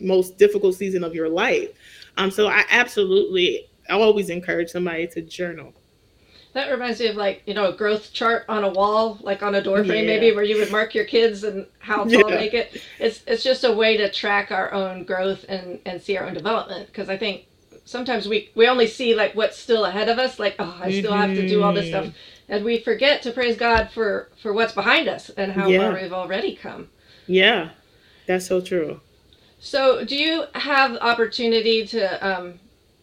most 0.01 0.37
difficult 0.37 0.75
season 0.75 1.03
of 1.03 1.15
your 1.15 1.29
life. 1.29 1.71
Um, 2.17 2.31
so 2.31 2.49
I 2.49 2.65
absolutely 2.71 3.69
I 3.89 3.95
always 3.95 4.29
encourage 4.29 4.71
somebody 4.71 5.07
to 5.09 5.23
journal. 5.23 5.73
That 6.55 6.71
reminds 6.71 6.99
me 6.99 7.07
of 7.07 7.17
like 7.17 7.43
you 7.47 7.55
know 7.55 7.69
a 7.69 7.77
growth 7.77 8.13
chart 8.13 8.45
on 8.49 8.65
a 8.65 8.69
wall, 8.69 9.19
like 9.23 9.43
on 9.43 9.55
a 9.55 9.63
door 9.63 9.85
frame, 9.85 10.05
yeah. 10.05 10.19
maybe 10.19 10.35
where 10.35 10.45
you 10.45 10.57
would 10.59 10.73
mark 10.73 10.95
your 10.95 11.05
kids 11.05 11.45
and 11.45 11.67
how 11.79 12.05
tall 12.05 12.31
yeah. 12.31 12.37
they 12.37 12.49
get. 12.49 12.77
It's 12.99 13.23
it's 13.27 13.45
just 13.45 13.65
a 13.65 13.73
way 13.73 13.97
to 13.97 14.11
track 14.11 14.51
our 14.51 14.73
own 14.73 15.05
growth 15.05 15.45
and 15.49 15.79
and 15.87 16.03
see 16.03 16.17
our 16.17 16.27
own 16.27 16.35
development. 16.35 16.87
Because 16.87 17.09
I 17.09 17.17
think 17.17 17.47
sometimes 17.85 18.27
we 18.27 18.51
we 18.55 18.67
only 18.67 18.87
see 18.87 19.15
like 19.15 19.35
what's 19.35 19.59
still 19.59 19.85
ahead 19.85 20.09
of 20.09 20.19
us, 20.19 20.39
like 20.39 20.57
oh 20.59 20.79
I 20.81 20.91
still 20.91 21.13
mm-hmm. 21.13 21.21
have 21.21 21.37
to 21.37 21.49
do 21.49 21.63
all 21.63 21.73
this 21.73 21.89
stuff. 21.89 22.09
And 22.49 22.65
we 22.65 22.79
forget 22.79 23.23
to 23.23 23.33
praise 23.33 23.57
God 23.57 23.91
for 23.93 24.29
for 24.43 24.53
what's 24.53 24.73
behind 24.73 25.09
us 25.09 25.31
and 25.31 25.53
how 25.53 25.69
yeah. 25.69 25.79
far 25.79 26.01
we've 26.01 26.13
already 26.13 26.55
come. 26.55 26.89
Yeah, 27.27 27.71
that's 28.27 28.47
so 28.47 28.61
true. 28.61 29.01
So, 29.61 30.05
do 30.05 30.17
you 30.17 30.45
have 30.55 30.97
opportunity 30.99 31.87
to 31.89 32.27
um, 32.27 32.61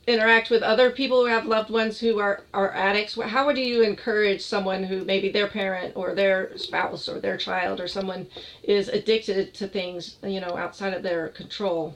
interact 0.08 0.50
with 0.50 0.62
other 0.62 0.92
people 0.92 1.22
who 1.22 1.26
have 1.26 1.46
loved 1.46 1.70
ones 1.70 2.00
who 2.00 2.20
are, 2.20 2.44
are 2.54 2.74
addicts? 2.74 3.20
How 3.22 3.46
would 3.46 3.58
you 3.58 3.84
encourage 3.84 4.42
someone 4.42 4.84
who 4.84 5.04
maybe 5.04 5.30
their 5.30 5.48
parent 5.48 5.94
or 5.96 6.16
their 6.16 6.58
spouse 6.58 7.10
or 7.10 7.20
their 7.20 7.38
child 7.38 7.82
or 7.82 7.88
someone 7.88 8.28
is 8.64 8.88
addicted 8.88 9.54
to 9.56 9.68
things, 9.68 10.18
you 10.24 10.40
know, 10.40 10.56
outside 10.58 10.94
of 10.94 11.04
their 11.04 11.30
control? 11.30 11.96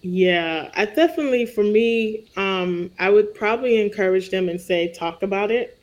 Yeah, 0.00 0.70
I 0.74 0.84
definitely, 0.84 1.46
for 1.46 1.64
me, 1.64 2.26
um, 2.36 2.90
I 2.98 3.10
would 3.10 3.34
probably 3.34 3.80
encourage 3.80 4.30
them 4.30 4.48
and 4.48 4.60
say, 4.60 4.92
talk 4.92 5.22
about 5.22 5.50
it. 5.50 5.78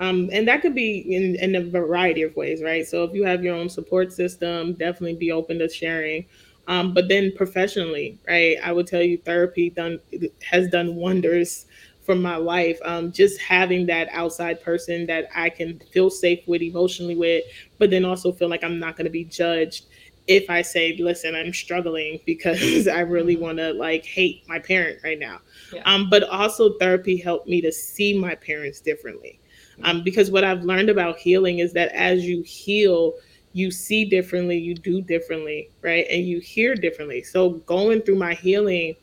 Um, 0.00 0.28
and 0.32 0.46
that 0.46 0.62
could 0.62 0.74
be 0.74 0.98
in, 1.14 1.36
in 1.36 1.56
a 1.56 1.68
variety 1.68 2.22
of 2.22 2.36
ways, 2.36 2.62
right? 2.62 2.86
So 2.86 3.04
if 3.04 3.12
you 3.14 3.24
have 3.24 3.42
your 3.42 3.56
own 3.56 3.68
support 3.68 4.12
system, 4.12 4.74
definitely 4.74 5.16
be 5.16 5.32
open 5.32 5.58
to 5.58 5.68
sharing. 5.68 6.26
Um, 6.68 6.92
but 6.92 7.08
then 7.08 7.32
professionally, 7.34 8.18
right? 8.28 8.58
I 8.62 8.72
would 8.72 8.86
tell 8.86 9.02
you 9.02 9.16
therapy 9.18 9.70
done 9.70 9.98
has 10.42 10.68
done 10.68 10.96
wonders 10.96 11.66
for 12.08 12.14
my 12.14 12.36
life. 12.36 12.78
Um, 12.84 13.10
just 13.10 13.40
having 13.40 13.86
that 13.86 14.08
outside 14.12 14.62
person 14.62 15.06
that 15.06 15.28
I 15.34 15.50
can 15.50 15.80
feel 15.92 16.10
safe 16.10 16.40
with, 16.46 16.62
emotionally 16.62 17.16
with, 17.16 17.44
but 17.78 17.90
then 17.90 18.04
also 18.04 18.32
feel 18.32 18.48
like 18.48 18.62
I'm 18.62 18.78
not 18.78 18.96
going 18.96 19.06
to 19.06 19.10
be 19.10 19.24
judged 19.24 19.86
if 20.26 20.50
I 20.50 20.62
say, 20.62 20.96
"Listen, 20.98 21.34
I'm 21.34 21.52
struggling 21.52 22.20
because 22.26 22.86
I 22.86 23.00
really 23.00 23.34
mm-hmm. 23.34 23.42
want 23.42 23.58
to 23.58 23.72
like 23.72 24.04
hate 24.04 24.42
my 24.46 24.58
parent 24.58 25.00
right 25.02 25.18
now." 25.18 25.40
Yeah. 25.72 25.82
Um, 25.84 26.08
but 26.10 26.22
also 26.24 26.78
therapy 26.78 27.16
helped 27.16 27.48
me 27.48 27.60
to 27.62 27.72
see 27.72 28.18
my 28.18 28.34
parents 28.34 28.80
differently. 28.80 29.40
Um, 29.84 30.02
because 30.02 30.30
what 30.30 30.44
I've 30.44 30.64
learned 30.64 30.90
about 30.90 31.18
healing 31.18 31.60
is 31.60 31.72
that 31.74 31.92
as 31.92 32.24
you 32.24 32.42
heal, 32.42 33.14
you 33.52 33.70
see 33.70 34.04
differently, 34.04 34.58
you 34.58 34.74
do 34.74 35.00
differently, 35.00 35.70
right? 35.82 36.06
And 36.10 36.26
you 36.26 36.40
hear 36.40 36.74
differently. 36.74 37.22
So 37.22 37.50
going 37.50 38.02
through 38.02 38.16
my 38.16 38.34
healing 38.34 38.96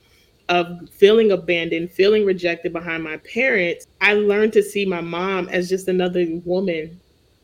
of 0.49 0.89
feeling 0.91 1.31
abandoned, 1.31 1.91
feeling 1.91 2.25
rejected 2.25 2.71
behind 2.71 3.03
my 3.03 3.17
parents, 3.17 3.87
I 4.01 4.13
learned 4.13 4.53
to 4.53 4.63
see 4.63 4.85
my 4.85 5.01
mom 5.01 5.49
as 5.49 5.69
just 5.69 5.87
another 5.87 6.25
woman 6.45 6.99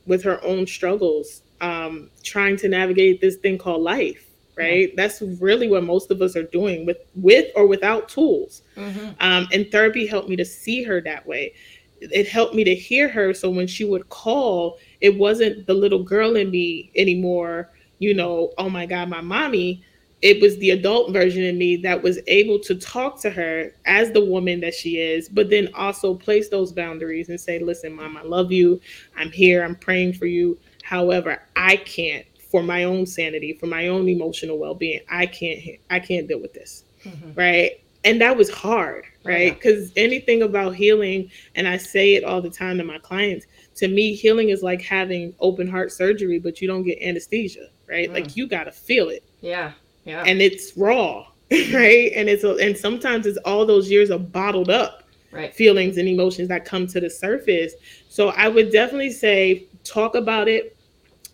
with 0.06 0.24
her 0.24 0.44
own 0.44 0.68
struggles, 0.68 1.44
um, 1.62 2.10
trying 2.24 2.58
to 2.58 2.70
navigate 2.70 3.22
this 3.22 3.38
thing 3.38 3.58
called 3.58 3.82
life. 3.82 4.28
Right. 4.58 4.90
Yeah. 4.90 4.96
That's 4.98 5.22
really 5.40 5.70
what 5.70 5.84
most 5.84 6.12
of 6.12 6.22
us 6.22 6.36
are 6.36 6.44
doing 6.44 6.86
with 6.86 6.98
with 7.16 7.50
or 7.56 7.66
without 7.66 8.10
tools. 8.10 8.64
Mm-hmm. 8.76 9.12
Um, 9.20 9.48
and 9.52 9.72
therapy 9.72 10.06
helped 10.06 10.28
me 10.30 10.36
to 10.36 10.46
see 10.46 10.84
her 10.84 11.02
that 11.02 11.26
way. 11.26 11.54
It 12.02 12.28
helped 12.28 12.56
me 12.56 12.64
to 12.64 12.76
hear 12.76 13.08
her. 13.10 13.34
So 13.34 13.50
when 13.50 13.68
she 13.68 13.86
would 13.86 14.10
call, 14.10 14.80
it 15.02 15.18
wasn't 15.18 15.68
the 15.68 15.74
little 15.74 16.04
girl 16.04 16.36
in 16.36 16.50
me 16.50 16.92
anymore, 16.96 17.72
you 18.00 18.14
know, 18.14 18.52
oh 18.58 18.70
my 18.70 18.86
God, 18.86 19.10
my 19.10 19.22
mommy. 19.22 19.84
It 20.22 20.40
was 20.40 20.56
the 20.58 20.70
adult 20.70 21.14
version 21.14 21.48
of 21.48 21.56
me 21.56 21.78
that 21.78 22.04
was 22.04 22.20
able 22.28 22.60
to 22.60 22.76
talk 22.76 23.20
to 23.22 23.32
her 23.32 23.72
as 23.86 24.12
the 24.12 24.24
woman 24.24 24.60
that 24.62 24.76
she 24.76 25.00
is, 25.00 25.28
but 25.28 25.50
then 25.50 25.70
also 25.74 26.14
place 26.14 26.50
those 26.50 26.72
boundaries 26.72 27.30
and 27.30 27.40
say, 27.40 27.58
listen, 27.58 27.94
mom, 27.94 28.18
I 28.18 28.22
love 28.22 28.52
you. 28.52 28.80
I'm 29.18 29.32
here. 29.32 29.64
I'm 29.64 29.76
praying 29.76 30.14
for 30.14 30.28
you. 30.28 30.60
However, 30.84 31.42
I 31.56 31.78
can't 31.78 32.26
for 32.52 32.62
my 32.62 32.84
own 32.84 33.06
sanity, 33.06 33.54
for 33.54 33.66
my 33.66 33.88
own 33.88 34.10
emotional 34.10 34.60
well-being. 34.60 35.00
I 35.10 35.26
can't 35.26 35.60
I 35.90 36.00
can't 36.00 36.28
deal 36.28 36.40
with 36.40 36.54
this. 36.54 36.84
Mm-hmm. 37.04 37.34
Right? 37.34 37.81
And 38.04 38.20
that 38.22 38.36
was 38.36 38.50
hard, 38.50 39.06
right? 39.24 39.60
Cuz 39.62 39.92
anything 39.96 40.42
about 40.42 40.76
healing 40.76 41.30
and 41.56 41.68
I 41.68 41.78
say 41.78 42.16
it 42.16 42.24
all 42.24 42.42
the 42.42 42.50
time 42.50 42.78
to 42.80 42.84
my 42.84 42.98
clients, 42.98 43.46
to 43.76 43.88
me, 43.88 44.14
healing 44.14 44.50
is 44.50 44.64
like 44.64 44.82
having 44.82 45.36
open 45.40 45.68
heart 45.68 45.92
surgery, 45.92 46.40
but 46.40 46.62
you 46.62 46.68
don't 46.68 46.84
get 46.84 47.00
anesthesia, 47.02 47.70
right? 47.88 48.10
Mm. 48.10 48.14
Like 48.14 48.36
you 48.36 48.48
got 48.48 48.64
to 48.64 48.72
feel 48.72 49.10
it. 49.10 49.24
Yeah. 49.42 49.74
Yeah. 50.04 50.24
And 50.26 50.42
it's 50.42 50.76
raw, 50.76 51.28
right? 51.52 52.12
And 52.16 52.28
it's 52.28 52.44
a, 52.44 52.56
and 52.56 52.76
sometimes 52.76 53.26
it's 53.28 53.38
all 53.46 53.66
those 53.66 53.90
years 53.92 54.10
of 54.10 54.32
bottled 54.32 54.70
up 54.70 55.02
right. 55.32 55.54
feelings 55.54 55.98
and 55.98 56.08
emotions 56.08 56.48
that 56.50 56.66
come 56.66 56.88
to 56.88 57.00
the 57.00 57.10
surface. 57.10 57.74
So 58.10 58.30
I 58.30 58.48
would 58.48 58.72
definitely 58.72 59.12
say 59.12 59.68
talk 59.84 60.16
about 60.16 60.48
it. 60.48 60.78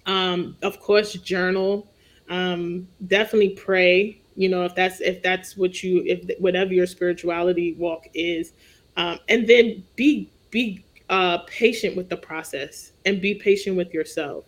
Um, 0.06 0.56
of 0.62 0.80
course, 0.80 1.14
journal. 1.14 1.92
Um, 2.30 2.88
definitely 3.08 3.50
pray. 3.50 4.22
You 4.38 4.50
know, 4.50 4.64
if 4.64 4.76
that's 4.76 5.02
if 5.02 5.22
that's 5.22 5.58
what 5.58 5.84
you 5.84 6.04
if 6.06 6.40
whatever 6.40 6.74
your 6.74 6.88
spirituality 6.88 7.74
walk 7.74 8.08
is, 8.14 8.54
um, 8.96 9.20
and 9.28 9.48
then 9.48 9.84
be 9.96 10.32
be 10.52 10.86
uh, 11.10 11.40
patient 11.48 11.98
with 11.98 12.08
the 12.08 12.18
process 12.18 12.94
and 13.06 13.22
be 13.22 13.36
patient 13.36 13.76
with 13.76 13.94
yourself. 13.94 14.46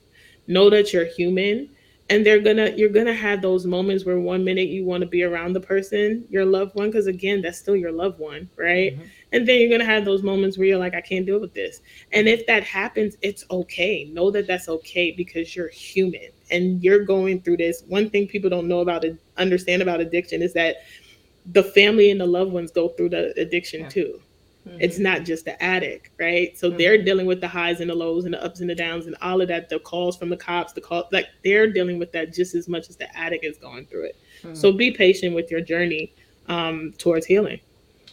Know 0.48 0.70
that 0.70 0.94
you're 0.94 1.06
human 1.06 1.70
and 2.10 2.26
they're 2.26 2.40
gonna 2.40 2.72
you're 2.76 2.90
gonna 2.90 3.14
have 3.14 3.42
those 3.42 3.66
moments 3.66 4.06
where 4.06 4.20
one 4.20 4.44
minute 4.44 4.68
you 4.68 4.84
want 4.84 5.02
to 5.02 5.08
be 5.08 5.24
around 5.24 5.54
the 5.54 5.60
person 5.60 6.26
your 6.30 6.46
loved 6.46 6.76
one 6.76 6.88
because 6.88 7.08
again 7.08 7.42
that's 7.42 7.58
still 7.58 7.76
your 7.76 7.92
loved 7.92 8.20
one 8.20 8.50
right 8.56 8.94
mm-hmm. 8.94 9.04
And 9.32 9.48
then 9.48 9.60
you're 9.60 9.70
gonna 9.70 9.86
have 9.90 10.06
those 10.06 10.24
moments 10.24 10.58
where 10.58 10.68
you're 10.68 10.78
like 10.78 10.96
i 10.96 11.02
can't 11.02 11.26
deal 11.26 11.40
with 11.40 11.54
this 11.54 11.82
and 12.12 12.28
if 12.28 12.46
that 12.48 12.64
happens 12.64 13.16
it's 13.22 13.46
okay 13.52 14.10
know 14.14 14.32
that 14.32 14.48
that's 14.48 14.68
okay 14.70 15.12
because 15.12 15.56
you're 15.56 15.70
human 15.70 16.30
and 16.52 16.84
you're 16.84 17.04
going 17.04 17.42
through 17.42 17.58
this 17.58 17.84
one 17.88 18.10
thing 18.10 18.28
people 18.28 18.50
don't 18.50 18.68
know 18.68 18.80
about 18.80 19.04
it 19.04 19.18
understand 19.38 19.82
about 19.82 20.00
addiction 20.00 20.42
is 20.42 20.54
that 20.54 20.78
the 21.54 21.64
family 21.64 22.12
and 22.12 22.20
the 22.20 22.26
loved 22.26 22.52
ones 22.52 22.72
go 22.72 22.90
through 22.90 23.10
the 23.10 23.34
addiction 23.40 23.82
yeah. 23.82 23.90
too 23.90 24.20
Mm-hmm. 24.70 24.82
It's 24.82 25.00
not 25.00 25.24
just 25.24 25.46
the 25.46 25.62
addict, 25.64 26.12
right? 26.20 26.58
So 26.58 26.68
mm-hmm. 26.68 26.78
they're 26.78 27.04
dealing 27.04 27.26
with 27.26 27.42
the 27.42 27.48
highs 27.48 27.80
and 27.80 27.90
the 27.90 27.96
lows 27.96 28.26
and 28.26 28.34
the 28.34 28.44
ups 28.44 28.60
and 28.60 28.70
the 28.70 28.76
downs 28.76 29.08
and 29.08 29.16
all 29.22 29.42
of 29.42 29.48
that. 29.48 29.70
The 29.70 29.80
calls 29.80 30.18
from 30.18 30.30
the 30.30 30.38
cops, 30.38 30.74
the 30.74 30.82
call, 30.82 31.08
like 31.12 31.28
they're 31.44 31.72
dealing 31.72 31.98
with 31.98 32.12
that 32.12 32.34
just 32.34 32.56
as 32.56 32.68
much 32.68 32.90
as 32.90 32.98
the 32.98 33.16
addict 33.18 33.46
is 33.46 33.58
going 33.58 33.86
through 33.88 34.06
it. 34.06 34.18
Mm-hmm. 34.44 34.56
So 34.56 34.72
be 34.72 34.92
patient 34.92 35.34
with 35.34 35.50
your 35.50 35.62
journey 35.62 36.14
um, 36.48 36.94
towards 36.98 37.26
healing. 37.26 37.60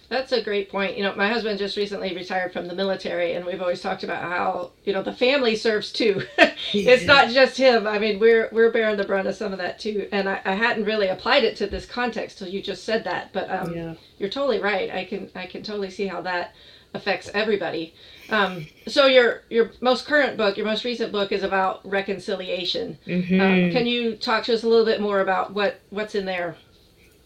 That's 0.08 0.32
a 0.32 0.42
great 0.42 0.70
point. 0.70 0.96
You 0.96 1.02
know, 1.02 1.14
my 1.16 1.28
husband 1.28 1.58
just 1.58 1.76
recently 1.76 2.14
retired 2.14 2.52
from 2.52 2.68
the 2.68 2.74
military, 2.74 3.32
and 3.32 3.44
we've 3.44 3.60
always 3.60 3.80
talked 3.80 4.04
about 4.04 4.22
how 4.22 4.70
you 4.84 4.92
know 4.92 5.02
the 5.02 5.12
family 5.12 5.56
serves 5.56 5.92
too. 5.92 6.22
it's 6.38 7.02
yeah. 7.02 7.06
not 7.06 7.30
just 7.30 7.56
him. 7.56 7.86
I 7.86 7.98
mean, 7.98 8.20
we're 8.20 8.48
we're 8.52 8.70
bearing 8.70 8.96
the 8.96 9.04
brunt 9.04 9.26
of 9.26 9.34
some 9.34 9.52
of 9.52 9.58
that 9.58 9.78
too. 9.78 10.08
And 10.12 10.28
I, 10.28 10.40
I 10.44 10.54
hadn't 10.54 10.84
really 10.84 11.08
applied 11.08 11.44
it 11.44 11.56
to 11.56 11.66
this 11.66 11.86
context 11.86 12.38
till 12.38 12.48
you 12.48 12.62
just 12.62 12.84
said 12.84 13.04
that. 13.04 13.32
But 13.32 13.50
um, 13.50 13.74
yeah. 13.74 13.94
you're 14.18 14.30
totally 14.30 14.60
right. 14.60 14.90
I 14.90 15.04
can 15.04 15.30
I 15.34 15.46
can 15.46 15.62
totally 15.62 15.90
see 15.90 16.06
how 16.06 16.20
that 16.22 16.54
affects 16.94 17.28
everybody. 17.34 17.94
Um, 18.30 18.66
so 18.88 19.06
your 19.06 19.42
your 19.50 19.70
most 19.80 20.06
current 20.06 20.36
book, 20.36 20.56
your 20.56 20.66
most 20.66 20.84
recent 20.84 21.12
book, 21.12 21.32
is 21.32 21.42
about 21.42 21.88
reconciliation. 21.88 22.98
Mm-hmm. 23.06 23.40
Um, 23.40 23.70
can 23.70 23.86
you 23.86 24.16
talk 24.16 24.44
to 24.44 24.54
us 24.54 24.64
a 24.64 24.68
little 24.68 24.84
bit 24.84 25.00
more 25.00 25.20
about 25.20 25.52
what 25.52 25.80
what's 25.90 26.14
in 26.14 26.26
there? 26.26 26.56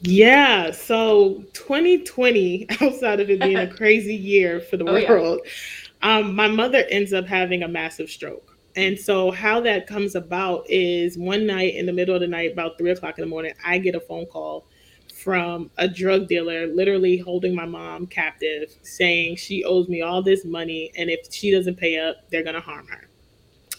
Yeah, 0.02 0.70
so 0.70 1.44
2020, 1.52 2.66
outside 2.80 3.20
of 3.20 3.28
it 3.28 3.40
being 3.40 3.56
a 3.56 3.66
crazy 3.76 4.14
year 4.14 4.60
for 4.60 4.76
the 4.76 4.88
oh, 4.88 4.94
world, 5.08 5.40
yeah. 5.44 6.16
um, 6.18 6.34
my 6.34 6.48
mother 6.48 6.84
ends 6.90 7.12
up 7.12 7.26
having 7.26 7.62
a 7.62 7.68
massive 7.68 8.08
stroke. 8.08 8.56
And 8.76 8.98
so, 8.98 9.30
how 9.30 9.60
that 9.62 9.86
comes 9.86 10.14
about 10.14 10.64
is 10.68 11.18
one 11.18 11.46
night 11.46 11.74
in 11.74 11.86
the 11.86 11.92
middle 11.92 12.14
of 12.14 12.20
the 12.20 12.28
night, 12.28 12.52
about 12.52 12.78
three 12.78 12.90
o'clock 12.90 13.18
in 13.18 13.22
the 13.22 13.28
morning, 13.28 13.52
I 13.64 13.78
get 13.78 13.94
a 13.94 14.00
phone 14.00 14.26
call 14.26 14.66
from 15.12 15.70
a 15.76 15.86
drug 15.86 16.28
dealer 16.28 16.66
literally 16.68 17.18
holding 17.18 17.54
my 17.54 17.66
mom 17.66 18.06
captive, 18.06 18.74
saying 18.82 19.36
she 19.36 19.64
owes 19.64 19.88
me 19.88 20.00
all 20.00 20.22
this 20.22 20.44
money, 20.44 20.92
and 20.96 21.10
if 21.10 21.20
she 21.30 21.50
doesn't 21.50 21.76
pay 21.76 21.98
up, 21.98 22.16
they're 22.30 22.44
gonna 22.44 22.60
harm 22.60 22.86
her. 22.86 23.08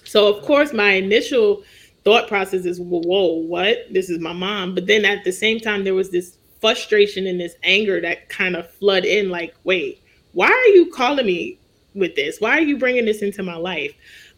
So 0.03 0.27
of 0.27 0.43
course, 0.43 0.73
my 0.73 0.91
initial 0.91 1.63
thought 2.03 2.27
process 2.27 2.65
is, 2.65 2.79
whoa, 2.79 3.33
what? 3.33 3.77
This 3.91 4.09
is 4.09 4.19
my 4.19 4.33
mom. 4.33 4.75
But 4.75 4.87
then 4.87 5.05
at 5.05 5.23
the 5.23 5.31
same 5.31 5.59
time, 5.59 5.83
there 5.83 5.93
was 5.93 6.09
this 6.09 6.37
frustration 6.59 7.27
and 7.27 7.39
this 7.39 7.55
anger 7.63 8.01
that 8.01 8.29
kind 8.29 8.55
of 8.55 8.69
flood 8.69 9.05
in, 9.05 9.29
like, 9.29 9.55
wait, 9.63 10.01
why 10.33 10.47
are 10.47 10.73
you 10.73 10.89
calling 10.91 11.25
me 11.25 11.59
with 11.93 12.15
this? 12.15 12.39
Why 12.39 12.57
are 12.57 12.61
you 12.61 12.77
bringing 12.77 13.05
this 13.05 13.21
into 13.21 13.43
my 13.43 13.55
life? 13.55 13.93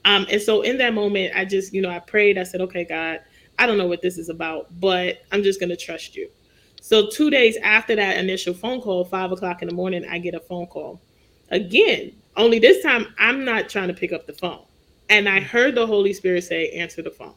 Um, 0.05 0.25
and 0.29 0.41
so 0.41 0.61
in 0.61 0.77
that 0.79 0.93
moment, 0.93 1.33
I 1.35 1.45
just, 1.45 1.73
you 1.73 1.81
know, 1.81 1.89
I 1.89 1.99
prayed. 1.99 2.37
I 2.37 2.43
said, 2.43 2.61
okay, 2.61 2.83
God, 2.83 3.21
I 3.59 3.65
don't 3.65 3.77
know 3.77 3.87
what 3.87 4.01
this 4.01 4.17
is 4.17 4.29
about, 4.29 4.67
but 4.79 5.19
I'm 5.31 5.43
just 5.43 5.59
going 5.59 5.69
to 5.69 5.77
trust 5.77 6.15
you. 6.15 6.29
So 6.81 7.07
two 7.07 7.29
days 7.29 7.55
after 7.63 7.95
that 7.95 8.17
initial 8.17 8.53
phone 8.53 8.81
call, 8.81 9.05
five 9.05 9.31
o'clock 9.31 9.61
in 9.61 9.69
the 9.69 9.73
morning, 9.73 10.05
I 10.09 10.17
get 10.17 10.33
a 10.33 10.39
phone 10.41 10.67
call. 10.67 10.99
Again, 11.49 12.13
only 12.35 12.59
this 12.59 12.83
time 12.83 13.13
I'm 13.19 13.45
not 13.45 13.69
trying 13.69 13.87
to 13.87 13.93
pick 13.93 14.11
up 14.11 14.27
the 14.27 14.33
phone. 14.33 14.65
And 15.09 15.29
I 15.29 15.39
heard 15.39 15.75
the 15.75 15.85
Holy 15.85 16.11
Spirit 16.11 16.43
say, 16.43 16.69
answer 16.71 17.01
the 17.01 17.11
phone. 17.11 17.35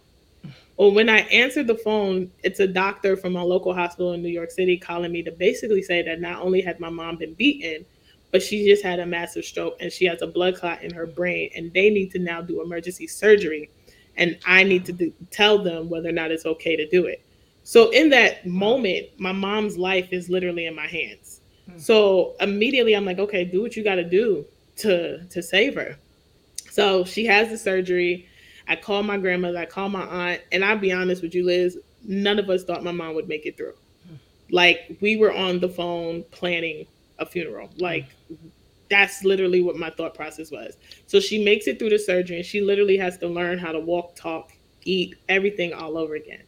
Well, 0.76 0.92
when 0.92 1.08
I 1.08 1.20
answered 1.20 1.66
the 1.66 1.76
phone, 1.76 2.30
it's 2.42 2.60
a 2.60 2.66
doctor 2.66 3.16
from 3.16 3.32
my 3.32 3.42
local 3.42 3.72
hospital 3.72 4.12
in 4.12 4.22
New 4.22 4.28
York 4.28 4.50
City 4.50 4.76
calling 4.76 5.10
me 5.10 5.22
to 5.22 5.32
basically 5.32 5.82
say 5.82 6.02
that 6.02 6.20
not 6.20 6.42
only 6.42 6.60
had 6.60 6.80
my 6.80 6.90
mom 6.90 7.16
been 7.16 7.34
beaten, 7.34 7.86
but 8.30 8.42
she 8.42 8.66
just 8.68 8.82
had 8.82 8.98
a 8.98 9.06
massive 9.06 9.44
stroke 9.44 9.76
and 9.80 9.90
she 9.90 10.04
has 10.04 10.20
a 10.20 10.26
blood 10.26 10.56
clot 10.56 10.82
in 10.82 10.92
her 10.92 11.06
brain 11.06 11.50
and 11.54 11.72
they 11.72 11.88
need 11.88 12.10
to 12.10 12.18
now 12.18 12.42
do 12.42 12.60
emergency 12.60 13.06
surgery 13.06 13.70
and 14.16 14.38
I 14.44 14.62
need 14.62 14.84
to 14.86 14.92
do, 14.92 15.12
tell 15.30 15.62
them 15.62 15.88
whether 15.88 16.08
or 16.08 16.12
not 16.12 16.30
it's 16.30 16.46
okay 16.46 16.76
to 16.76 16.88
do 16.88 17.06
it. 17.06 17.22
So 17.62 17.90
in 17.90 18.10
that 18.10 18.46
moment, 18.46 19.08
my 19.18 19.32
mom's 19.32 19.76
life 19.76 20.12
is 20.12 20.28
literally 20.28 20.66
in 20.66 20.74
my 20.74 20.86
hands. 20.86 21.40
Hmm. 21.70 21.78
So 21.78 22.36
immediately 22.40 22.94
I'm 22.94 23.04
like, 23.04 23.18
okay, 23.18 23.44
do 23.44 23.62
what 23.62 23.76
you 23.76 23.84
got 23.84 23.96
to 23.96 24.08
do 24.08 24.46
to 24.76 25.24
to 25.24 25.42
save 25.42 25.74
her. 25.74 25.96
So 26.70 27.04
she 27.04 27.24
has 27.26 27.48
the 27.48 27.58
surgery. 27.58 28.28
I 28.68 28.76
called 28.76 29.06
my 29.06 29.16
grandmother, 29.16 29.58
I 29.58 29.66
called 29.66 29.92
my 29.92 30.02
aunt, 30.02 30.42
and 30.52 30.64
I'll 30.64 30.78
be 30.78 30.92
honest 30.92 31.22
with 31.22 31.34
you, 31.34 31.44
Liz, 31.44 31.78
none 32.04 32.38
of 32.38 32.50
us 32.50 32.64
thought 32.64 32.84
my 32.84 32.92
mom 32.92 33.14
would 33.14 33.28
make 33.28 33.46
it 33.46 33.56
through. 33.56 33.74
Like 34.50 34.96
we 35.00 35.16
were 35.16 35.32
on 35.32 35.60
the 35.60 35.68
phone 35.68 36.24
planning 36.30 36.86
a 37.18 37.26
funeral. 37.26 37.70
Like 37.78 38.06
that's 38.88 39.24
literally 39.24 39.62
what 39.62 39.76
my 39.76 39.90
thought 39.90 40.14
process 40.14 40.50
was. 40.50 40.76
So 41.06 41.20
she 41.20 41.42
makes 41.42 41.66
it 41.66 41.78
through 41.78 41.90
the 41.90 41.98
surgery 41.98 42.36
and 42.36 42.46
she 42.46 42.60
literally 42.60 42.96
has 42.98 43.18
to 43.18 43.28
learn 43.28 43.58
how 43.58 43.72
to 43.72 43.80
walk, 43.80 44.14
talk, 44.14 44.52
eat, 44.84 45.16
everything 45.28 45.72
all 45.72 45.98
over 45.98 46.14
again. 46.14 46.42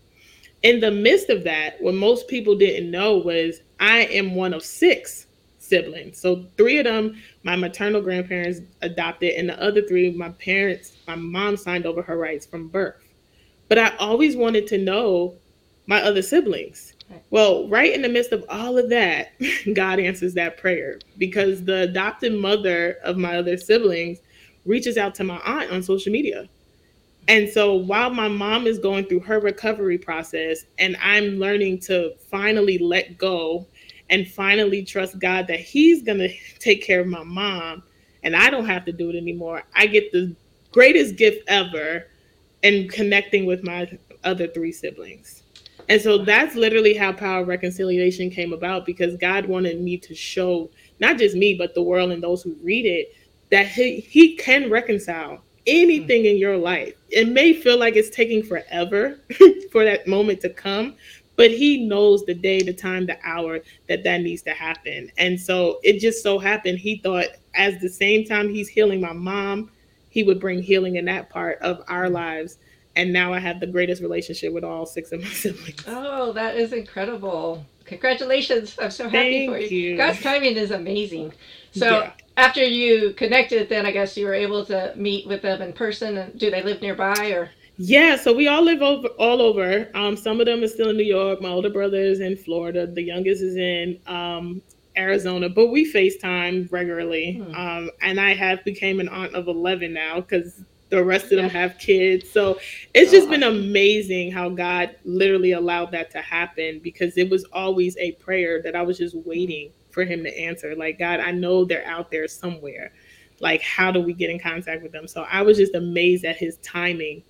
In 0.62 0.81
the 0.81 0.90
midst 0.90 1.31
of 1.31 1.44
that, 1.44 1.81
what 1.81 1.94
most 1.94 2.28
people 2.28 2.57
didn't 2.57 2.90
know 2.90 3.16
was 3.16 3.61
I 3.81 4.00
am 4.07 4.35
one 4.35 4.52
of 4.52 4.64
six 4.64 5.26
siblings. 5.68 6.20
So 6.20 6.46
three 6.57 6.78
of 6.78 6.85
them, 6.85 7.20
my 7.42 7.57
maternal 7.57 8.00
grandparents 8.00 8.61
adopted, 8.83 9.35
and 9.35 9.48
the 9.48 9.62
other 9.62 9.83
three, 9.83 10.11
my 10.12 10.31
parents, 10.31 10.92
my 11.07 11.14
mom 11.14 11.57
signed 11.57 11.87
over 11.87 12.02
her 12.02 12.16
rights 12.16 12.46
from 12.46 12.68
birth. 12.68 13.02
But 13.68 13.78
I 13.78 13.96
always 13.96 14.37
wanted 14.37 14.66
to 14.68 14.78
know 14.78 15.37
my 15.87 16.02
other 16.02 16.22
siblings. 16.22 16.94
Well, 17.31 17.68
right 17.68 17.92
in 17.92 18.02
the 18.02 18.09
midst 18.09 18.33
of 18.33 18.44
all 18.48 18.76
of 18.76 18.90
that, 18.90 19.33
God 19.74 19.98
answers 19.98 20.35
that 20.35 20.59
prayer 20.59 20.98
because 21.16 21.64
the 21.64 21.83
adopted 21.83 22.35
mother 22.35 22.96
of 23.02 23.16
my 23.16 23.38
other 23.38 23.57
siblings 23.57 24.18
reaches 24.66 24.98
out 24.98 25.14
to 25.16 25.24
my 25.24 25.38
aunt 25.38 25.70
on 25.70 25.83
social 25.83 26.12
media. 26.12 26.48
And 27.26 27.48
so 27.48 27.74
while 27.74 28.11
my 28.11 28.28
mom 28.28 28.66
is 28.66 28.78
going 28.78 29.04
through 29.07 29.20
her 29.20 29.38
recovery 29.38 29.98
process 29.98 30.64
and 30.78 30.96
I'm 31.02 31.38
learning 31.38 31.81
to 31.81 32.14
finally 32.31 32.78
let 32.78 33.18
go 33.18 33.66
and 34.11 34.27
finally 34.29 34.85
trust 34.85 35.18
God 35.18 35.47
that 35.49 35.61
He's 35.61 36.03
going 36.03 36.18
to 36.18 36.33
take 36.59 36.83
care 36.83 37.01
of 37.01 37.07
my 37.07 37.23
mom 37.23 37.83
and 38.23 38.35
I 38.35 38.51
don't 38.51 38.66
have 38.66 38.85
to 38.87 38.92
do 38.92 39.11
it 39.11 39.16
anymore, 39.16 39.62
I 39.75 39.87
get 39.87 40.12
the 40.12 40.35
greatest 40.73 41.16
gift 41.16 41.44
ever 41.49 42.07
in 42.62 42.88
connecting 42.88 43.47
with 43.47 43.62
my 43.62 43.90
other 44.25 44.49
three 44.49 44.73
siblings. 44.73 45.42
And 45.88 46.01
so 46.01 46.18
that's 46.18 46.55
literally 46.55 46.94
how 46.94 47.12
power 47.12 47.44
reconciliation 47.44 48.31
came 48.31 48.53
about 48.53 48.85
because 48.85 49.16
God 49.16 49.47
wanted 49.47 49.81
me 49.81 49.97
to 49.99 50.14
show 50.14 50.71
not 51.01 51.16
just 51.16 51.37
me, 51.37 51.55
but 51.55 51.75
the 51.75 51.83
world 51.83 52.11
and 52.11 52.23
those 52.23 52.42
who 52.42 52.57
read 52.62 52.85
it 52.85 53.14
that 53.51 53.68
He, 53.68 54.01
he 54.01 54.37
can 54.37 54.68
reconcile 54.68 55.42
anything 55.66 56.25
mm. 56.25 56.33
in 56.33 56.38
your 56.38 56.57
life. 56.57 56.94
It 57.11 57.29
may 57.29 57.53
feel 57.53 57.79
like 57.79 57.97
it's 57.97 58.11
taking 58.11 58.42
forever 58.42 59.21
for 59.73 59.85
that 59.85 60.07
moment 60.07 60.40
to 60.42 60.51
come, 60.51 60.97
but 61.38 61.53
he 61.53 61.87
knows 61.87 62.24
the 62.24 62.35
day, 62.35 62.61
the 62.61 62.72
time, 62.72 63.07
the 63.07 63.16
hour 63.22 63.61
that 63.88 64.03
that 64.03 64.22
needs 64.22 64.42
to 64.42 64.51
happen. 64.51 65.11
And 65.18 65.40
so 65.40 65.79
it 65.85 66.01
just 66.01 66.20
so 66.20 66.40
happened 66.40 66.81
he 66.81 66.96
thought 66.96 67.27
as 67.55 67.81
the 67.81 67.88
same 67.88 68.24
time 68.24 68.53
he's 68.53 68.68
healing 68.68 69.01
my 69.01 69.12
mom, 69.12 69.70
he 70.11 70.24
would 70.24 70.40
bring 70.40 70.61
healing 70.61 70.96
in 70.96 71.05
that 71.05 71.31
part 71.31 71.61
of 71.61 71.81
our 71.87 72.11
lives. 72.11 72.59
And 72.96 73.12
now 73.12 73.33
I 73.33 73.38
have 73.38 73.61
the 73.61 73.68
greatest 73.68 74.03
relationship 74.03 74.53
with 74.53 74.64
all 74.64 74.85
six 74.85 75.12
of 75.12 75.22
my 75.22 75.29
siblings. 75.29 75.85
Oh, 75.87 76.33
that 76.33 76.57
is 76.57 76.72
incredible. 76.72 77.64
Congratulations. 77.85 78.77
I'm 78.83 78.90
so 78.90 79.05
happy 79.05 79.46
Thank 79.46 79.51
for 79.53 79.59
you. 79.59 79.90
you. 79.92 79.96
God's 79.96 80.20
timing 80.20 80.57
is 80.57 80.72
amazing. 80.72 81.33
So 81.70 82.01
yeah. 82.01 82.12
after 82.37 82.64
you 82.64 83.12
connected, 83.12 83.68
then 83.68 83.87
I 83.87 83.92
guess 83.92 84.16
you 84.16 84.27
were 84.27 84.35
able 84.35 84.64
to 84.66 84.92
meet 84.96 85.29
with 85.29 85.42
them 85.42 85.62
in 85.62 85.72
person. 85.72 86.18
And 86.18 86.37
do 86.37 86.51
they 86.51 86.62
live 86.64 86.83
nearby 86.83 87.29
or? 87.31 87.51
Yeah, 87.81 88.17
so 88.17 88.35
we 88.35 88.49
all 88.49 88.62
live 88.62 88.83
over 88.83 89.07
all 89.19 89.41
over. 89.41 89.88
Um, 89.95 90.17
some 90.17 90.41
of 90.41 90.47
them 90.47 90.64
are 90.64 90.69
still 90.69 90.91
in 90.91 90.97
New 90.97 91.05
York. 91.05 91.41
My 91.41 91.49
older 91.49 91.71
brother 91.71 91.99
is 92.01 92.19
in 92.19 92.37
Florida. 92.37 92.88
The 92.88 93.03
youngest 93.03 93.41
is 93.41 93.57
in 93.57 94.01
um, 94.09 94.61
Arizona, 94.97 95.49
but 95.49 95.69
we 95.69 95.91
FaceTime 95.91 96.71
regularly. 96.73 97.37
Hmm. 97.37 97.55
Um, 97.55 97.91
and 98.03 98.21
I 98.21 98.35
have 98.35 98.64
became 98.64 98.99
an 98.99 99.09
aunt 99.09 99.33
of 99.35 99.47
eleven 99.47 99.93
now 99.93 100.17
because 100.17 100.64
the 100.88 101.05
rest 101.05 101.27
of 101.27 101.31
them 101.31 101.45
yeah. 101.45 101.49
have 101.53 101.79
kids. 101.79 102.29
So 102.29 102.59
it's 102.95 103.12
just 103.12 103.31
been 103.31 103.45
amazing 103.45 104.33
how 104.33 104.49
God 104.49 104.97
literally 105.05 105.53
allowed 105.53 105.93
that 105.93 106.11
to 106.12 106.21
happen 106.21 106.81
because 106.83 107.17
it 107.17 107.31
was 107.31 107.45
always 107.53 107.97
a 107.99 108.12
prayer 108.12 108.61
that 108.62 108.75
I 108.75 108.83
was 108.83 108.99
just 108.99 109.14
waiting 109.14 109.71
for 109.91 110.05
Him 110.05 110.25
to 110.25 110.37
answer. 110.37 110.75
Like 110.75 110.99
God, 110.99 111.21
I 111.21 111.31
know 111.31 111.64
they're 111.64 111.87
out 111.87 112.11
there 112.11 112.27
somewhere. 112.27 112.93
Like 113.38 113.62
how 113.62 113.93
do 113.93 114.01
we 114.01 114.14
get 114.14 114.31
in 114.31 114.41
contact 114.41 114.83
with 114.83 114.91
them? 114.91 115.07
So 115.07 115.23
I 115.31 115.43
was 115.43 115.59
just 115.59 115.77
amazed 115.77 116.25
at 116.25 116.37
His 116.37 116.57
timing 116.57 117.23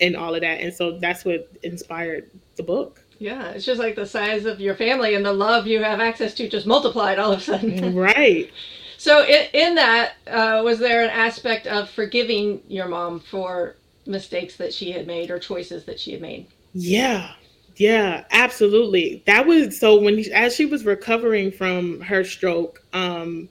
and 0.00 0.16
all 0.16 0.34
of 0.34 0.40
that. 0.40 0.60
And 0.60 0.72
so 0.72 0.98
that's 0.98 1.24
what 1.24 1.50
inspired 1.62 2.30
the 2.56 2.62
book. 2.62 3.02
Yeah, 3.18 3.50
it's 3.50 3.64
just 3.64 3.78
like 3.78 3.94
the 3.94 4.06
size 4.06 4.44
of 4.44 4.60
your 4.60 4.74
family 4.74 5.14
and 5.14 5.24
the 5.24 5.32
love 5.32 5.66
you 5.66 5.82
have 5.82 6.00
access 6.00 6.34
to 6.34 6.48
just 6.48 6.66
multiplied 6.66 7.18
all 7.18 7.32
of 7.32 7.38
a 7.38 7.42
sudden. 7.42 7.94
right. 7.96 8.50
So 8.98 9.24
in, 9.24 9.46
in 9.52 9.74
that, 9.76 10.14
uh, 10.26 10.62
was 10.64 10.78
there 10.78 11.04
an 11.04 11.10
aspect 11.10 11.66
of 11.66 11.90
forgiving 11.90 12.62
your 12.68 12.88
mom 12.88 13.20
for 13.20 13.76
mistakes 14.06 14.56
that 14.56 14.74
she 14.74 14.90
had 14.90 15.06
made 15.06 15.30
or 15.30 15.38
choices 15.38 15.84
that 15.84 16.00
she 16.00 16.12
had 16.12 16.20
made? 16.20 16.46
Yeah. 16.72 17.32
Yeah, 17.76 18.24
absolutely. 18.30 19.22
That 19.26 19.46
was 19.46 19.78
so 19.80 20.00
when 20.00 20.18
as 20.32 20.54
she 20.54 20.64
was 20.64 20.84
recovering 20.84 21.50
from 21.50 22.00
her 22.02 22.22
stroke, 22.22 22.84
um, 22.92 23.48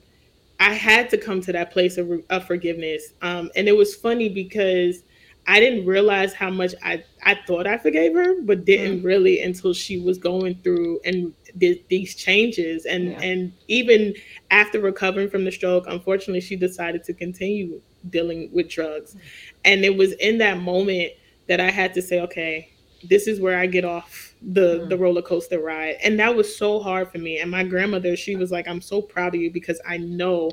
I 0.60 0.72
had 0.72 1.10
to 1.10 1.18
come 1.18 1.40
to 1.42 1.52
that 1.52 1.72
place 1.72 1.98
of, 1.98 2.10
of 2.30 2.46
forgiveness. 2.46 3.12
Um, 3.20 3.50
and 3.54 3.68
it 3.68 3.76
was 3.76 3.94
funny 3.94 4.28
because 4.28 5.02
I 5.46 5.60
didn't 5.60 5.86
realize 5.86 6.32
how 6.32 6.50
much 6.50 6.74
I, 6.82 7.04
I 7.22 7.38
thought 7.46 7.66
I 7.66 7.76
forgave 7.76 8.14
her, 8.14 8.40
but 8.42 8.64
didn't 8.64 9.00
mm. 9.00 9.04
really 9.04 9.40
until 9.40 9.74
she 9.74 9.98
was 10.00 10.16
going 10.16 10.56
through 10.62 11.00
and 11.04 11.34
did 11.58 11.84
these 11.88 12.14
changes. 12.14 12.86
And 12.86 13.10
yeah. 13.10 13.20
and 13.20 13.52
even 13.68 14.14
after 14.50 14.80
recovering 14.80 15.28
from 15.28 15.44
the 15.44 15.52
stroke, 15.52 15.84
unfortunately, 15.86 16.40
she 16.40 16.56
decided 16.56 17.04
to 17.04 17.12
continue 17.12 17.80
dealing 18.08 18.50
with 18.52 18.68
drugs. 18.70 19.14
Mm. 19.14 19.20
And 19.66 19.84
it 19.84 19.96
was 19.96 20.12
in 20.12 20.38
that 20.38 20.58
moment 20.60 21.12
that 21.46 21.60
I 21.60 21.70
had 21.70 21.92
to 21.94 22.02
say, 22.02 22.20
okay, 22.20 22.70
this 23.08 23.26
is 23.26 23.38
where 23.38 23.58
I 23.58 23.66
get 23.66 23.84
off 23.84 24.34
the 24.40 24.80
mm. 24.80 24.88
the 24.88 24.96
roller 24.96 25.22
coaster 25.22 25.60
ride. 25.60 25.96
And 26.02 26.18
that 26.20 26.34
was 26.34 26.56
so 26.56 26.80
hard 26.80 27.12
for 27.12 27.18
me. 27.18 27.40
And 27.40 27.50
my 27.50 27.64
grandmother, 27.64 28.16
she 28.16 28.36
was 28.36 28.50
like, 28.50 28.66
I'm 28.66 28.80
so 28.80 29.02
proud 29.02 29.34
of 29.34 29.42
you 29.42 29.50
because 29.50 29.80
I 29.86 29.98
know 29.98 30.50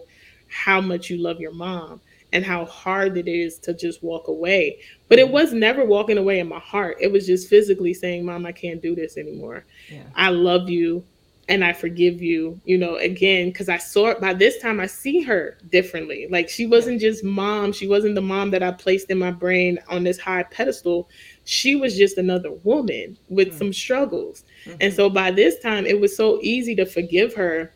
how 0.48 0.82
much 0.82 1.10
you 1.10 1.18
love 1.18 1.40
your 1.40 1.54
mom 1.54 2.02
and 2.34 2.46
how 2.46 2.66
hard 2.66 3.18
it 3.18 3.28
is 3.28 3.60
to 3.60 3.74
just 3.74 4.04
walk 4.04 4.28
away. 4.28 4.80
But 5.10 5.20
it 5.20 5.30
was 5.30 5.54
never 5.54 5.84
walking 5.84 6.18
away 6.18 6.40
in 6.40 6.48
my 6.48 6.60
heart. 6.60 6.98
It 7.00 7.12
was 7.12 7.26
just 7.26 7.50
physically 7.50 7.94
saying, 7.94 8.26
Mom, 8.26 8.46
I 8.46 8.52
can't 8.52 8.82
do 8.82 8.96
this 8.96 9.18
anymore. 9.18 9.66
Yeah. 9.90 10.04
I 10.16 10.30
love 10.30 10.70
you 10.70 11.04
and 11.50 11.66
I 11.66 11.74
forgive 11.74 12.22
you, 12.22 12.62
you 12.64 12.78
know, 12.78 12.96
again, 12.96 13.50
because 13.50 13.68
I 13.68 13.78
saw 13.78 14.08
it 14.10 14.22
by 14.22 14.34
this 14.34 14.60
time, 14.60 14.80
I 14.80 14.86
see 14.86 15.22
her 15.24 15.58
differently. 15.70 16.28
Like 16.30 16.48
she 16.48 16.66
wasn't 16.66 17.02
just 17.02 17.26
mom, 17.26 17.74
she 17.74 17.90
wasn't 17.90 18.16
the 18.16 18.22
mom 18.22 18.52
that 18.52 18.64
I 18.64 18.72
placed 18.72 19.10
in 19.10 19.18
my 19.18 19.32
brain 19.32 19.78
on 19.90 20.04
this 20.04 20.18
high 20.18 20.44
pedestal. 20.44 21.10
She 21.44 21.76
was 21.76 21.98
just 21.98 22.18
another 22.18 22.54
woman 22.64 23.18
with 23.28 23.50
mm-hmm. 23.50 23.58
some 23.58 23.74
struggles. 23.74 24.46
Mm-hmm. 24.64 24.78
And 24.80 24.94
so 24.94 25.10
by 25.10 25.32
this 25.32 25.60
time, 25.60 25.86
it 25.86 26.00
was 26.00 26.16
so 26.16 26.40
easy 26.42 26.74
to 26.76 26.86
forgive 26.86 27.34
her 27.34 27.74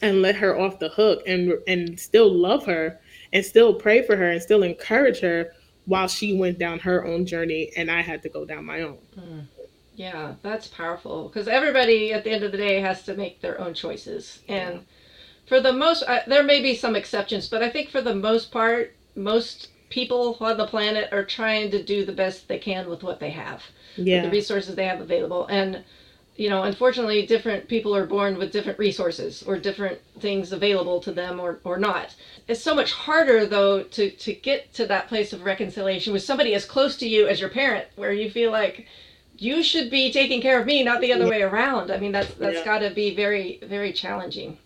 and 0.00 0.22
let 0.22 0.36
her 0.36 0.56
off 0.56 0.78
the 0.78 0.90
hook 0.90 1.22
and 1.26 1.54
and 1.66 1.98
still 1.98 2.32
love 2.32 2.64
her 2.66 3.00
and 3.32 3.44
still 3.44 3.74
pray 3.74 4.02
for 4.02 4.16
her 4.16 4.30
and 4.30 4.42
still 4.42 4.62
encourage 4.62 5.20
her 5.20 5.52
while 5.86 6.08
she 6.08 6.36
went 6.36 6.58
down 6.58 6.78
her 6.80 7.06
own 7.06 7.24
journey 7.24 7.70
and 7.76 7.90
I 7.90 8.02
had 8.02 8.22
to 8.22 8.28
go 8.28 8.44
down 8.44 8.64
my 8.64 8.82
own. 8.82 8.98
Mm. 9.18 9.46
Yeah, 9.94 10.34
that's 10.42 10.68
powerful 10.68 11.28
because 11.28 11.48
everybody 11.48 12.12
at 12.12 12.22
the 12.22 12.30
end 12.30 12.44
of 12.44 12.52
the 12.52 12.58
day 12.58 12.80
has 12.80 13.02
to 13.04 13.14
make 13.14 13.40
their 13.40 13.60
own 13.60 13.74
choices. 13.74 14.42
And 14.48 14.86
for 15.46 15.60
the 15.60 15.72
most, 15.72 16.04
uh, 16.06 16.20
there 16.26 16.44
may 16.44 16.62
be 16.62 16.76
some 16.76 16.94
exceptions, 16.94 17.48
but 17.48 17.62
I 17.62 17.70
think 17.70 17.90
for 17.90 18.00
the 18.00 18.14
most 18.14 18.52
part, 18.52 18.94
most 19.16 19.70
people 19.90 20.36
on 20.40 20.56
the 20.56 20.66
planet 20.66 21.08
are 21.12 21.24
trying 21.24 21.70
to 21.72 21.82
do 21.82 22.04
the 22.04 22.12
best 22.12 22.46
they 22.46 22.58
can 22.58 22.88
with 22.88 23.02
what 23.02 23.18
they 23.18 23.30
have, 23.30 23.62
yeah. 23.96 24.22
the 24.22 24.30
resources 24.30 24.76
they 24.76 24.84
have 24.84 25.00
available. 25.00 25.46
And 25.46 25.82
you 26.38 26.48
know, 26.48 26.62
unfortunately, 26.62 27.26
different 27.26 27.68
people 27.68 27.94
are 27.96 28.06
born 28.06 28.38
with 28.38 28.52
different 28.52 28.78
resources 28.78 29.42
or 29.42 29.58
different 29.58 29.98
things 30.20 30.52
available 30.52 31.00
to 31.00 31.10
them 31.10 31.40
or, 31.40 31.58
or 31.64 31.78
not. 31.78 32.14
It's 32.46 32.62
so 32.62 32.76
much 32.76 32.92
harder, 32.92 33.44
though, 33.44 33.82
to, 33.82 34.10
to 34.10 34.32
get 34.34 34.72
to 34.74 34.86
that 34.86 35.08
place 35.08 35.32
of 35.32 35.44
reconciliation 35.44 36.12
with 36.12 36.22
somebody 36.22 36.54
as 36.54 36.64
close 36.64 36.96
to 36.98 37.08
you 37.08 37.26
as 37.26 37.40
your 37.40 37.50
parent, 37.50 37.88
where 37.96 38.12
you 38.12 38.30
feel 38.30 38.52
like 38.52 38.86
you 39.36 39.64
should 39.64 39.90
be 39.90 40.12
taking 40.12 40.40
care 40.40 40.60
of 40.60 40.66
me, 40.66 40.84
not 40.84 41.00
the 41.00 41.12
other 41.12 41.24
yeah. 41.24 41.30
way 41.30 41.42
around. 41.42 41.90
I 41.90 41.98
mean, 41.98 42.12
that's 42.12 42.32
that's 42.34 42.58
yeah. 42.58 42.64
got 42.64 42.78
to 42.78 42.90
be 42.90 43.16
very, 43.16 43.58
very 43.64 43.92
challenging. 43.92 44.58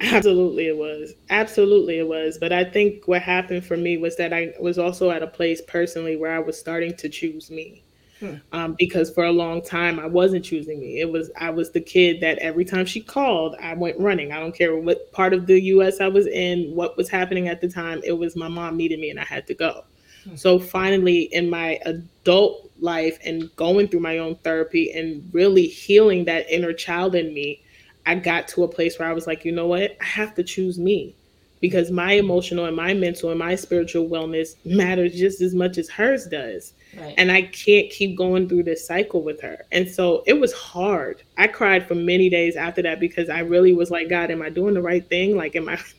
Absolutely, 0.00 0.68
it 0.68 0.76
was. 0.76 1.14
Absolutely, 1.30 1.98
it 1.98 2.06
was. 2.06 2.38
But 2.38 2.52
I 2.52 2.62
think 2.62 3.08
what 3.08 3.22
happened 3.22 3.64
for 3.64 3.76
me 3.76 3.96
was 3.96 4.16
that 4.16 4.32
I 4.32 4.54
was 4.60 4.78
also 4.78 5.10
at 5.10 5.22
a 5.22 5.26
place 5.26 5.60
personally 5.66 6.16
where 6.16 6.32
I 6.32 6.38
was 6.38 6.56
starting 6.56 6.94
to 6.98 7.08
choose 7.08 7.50
me. 7.50 7.82
Hmm. 8.22 8.34
Um, 8.52 8.76
because 8.78 9.10
for 9.10 9.24
a 9.24 9.32
long 9.32 9.62
time 9.62 9.98
I 9.98 10.06
wasn't 10.06 10.44
choosing 10.44 10.78
me. 10.78 11.00
It 11.00 11.10
was 11.10 11.32
I 11.36 11.50
was 11.50 11.72
the 11.72 11.80
kid 11.80 12.20
that 12.20 12.38
every 12.38 12.64
time 12.64 12.86
she 12.86 13.00
called, 13.00 13.56
I 13.60 13.74
went 13.74 13.98
running. 13.98 14.30
I 14.30 14.38
don't 14.38 14.54
care 14.54 14.76
what 14.76 15.10
part 15.10 15.34
of 15.34 15.46
the 15.48 15.60
U.S. 15.60 16.00
I 16.00 16.06
was 16.06 16.28
in, 16.28 16.72
what 16.76 16.96
was 16.96 17.08
happening 17.08 17.48
at 17.48 17.60
the 17.60 17.68
time. 17.68 18.00
It 18.04 18.12
was 18.12 18.36
my 18.36 18.46
mom 18.46 18.76
needed 18.76 19.00
me, 19.00 19.10
and 19.10 19.18
I 19.18 19.24
had 19.24 19.48
to 19.48 19.54
go. 19.54 19.84
Hmm. 20.22 20.36
So 20.36 20.60
finally, 20.60 21.22
in 21.32 21.50
my 21.50 21.80
adult 21.84 22.70
life 22.78 23.18
and 23.24 23.54
going 23.56 23.88
through 23.88 24.00
my 24.00 24.18
own 24.18 24.36
therapy 24.36 24.92
and 24.92 25.28
really 25.32 25.66
healing 25.66 26.24
that 26.26 26.48
inner 26.48 26.72
child 26.72 27.16
in 27.16 27.34
me, 27.34 27.60
I 28.06 28.14
got 28.14 28.46
to 28.48 28.62
a 28.62 28.68
place 28.68 29.00
where 29.00 29.08
I 29.08 29.12
was 29.12 29.26
like, 29.26 29.44
you 29.44 29.50
know 29.50 29.66
what? 29.66 29.96
I 30.00 30.04
have 30.04 30.36
to 30.36 30.44
choose 30.44 30.78
me 30.78 31.16
because 31.60 31.90
my 31.90 32.12
emotional 32.12 32.66
and 32.66 32.76
my 32.76 32.94
mental 32.94 33.30
and 33.30 33.38
my 33.38 33.56
spiritual 33.56 34.08
wellness 34.08 34.54
matters 34.64 35.14
just 35.14 35.40
as 35.40 35.54
much 35.54 35.76
as 35.76 35.88
hers 35.88 36.26
does. 36.26 36.72
Right. 36.96 37.14
And 37.16 37.32
I 37.32 37.42
can't 37.42 37.90
keep 37.90 38.16
going 38.16 38.48
through 38.48 38.64
this 38.64 38.86
cycle 38.86 39.22
with 39.22 39.40
her. 39.40 39.64
And 39.72 39.88
so 39.88 40.22
it 40.26 40.34
was 40.34 40.52
hard. 40.52 41.22
I 41.38 41.46
cried 41.46 41.86
for 41.88 41.94
many 41.94 42.28
days 42.28 42.54
after 42.56 42.82
that 42.82 43.00
because 43.00 43.30
I 43.30 43.40
really 43.40 43.72
was 43.72 43.90
like, 43.90 44.08
God, 44.08 44.30
am 44.30 44.42
I 44.42 44.50
doing 44.50 44.74
the 44.74 44.82
right 44.82 45.06
thing? 45.08 45.36
Like, 45.36 45.56
am 45.56 45.68
I? 45.68 45.80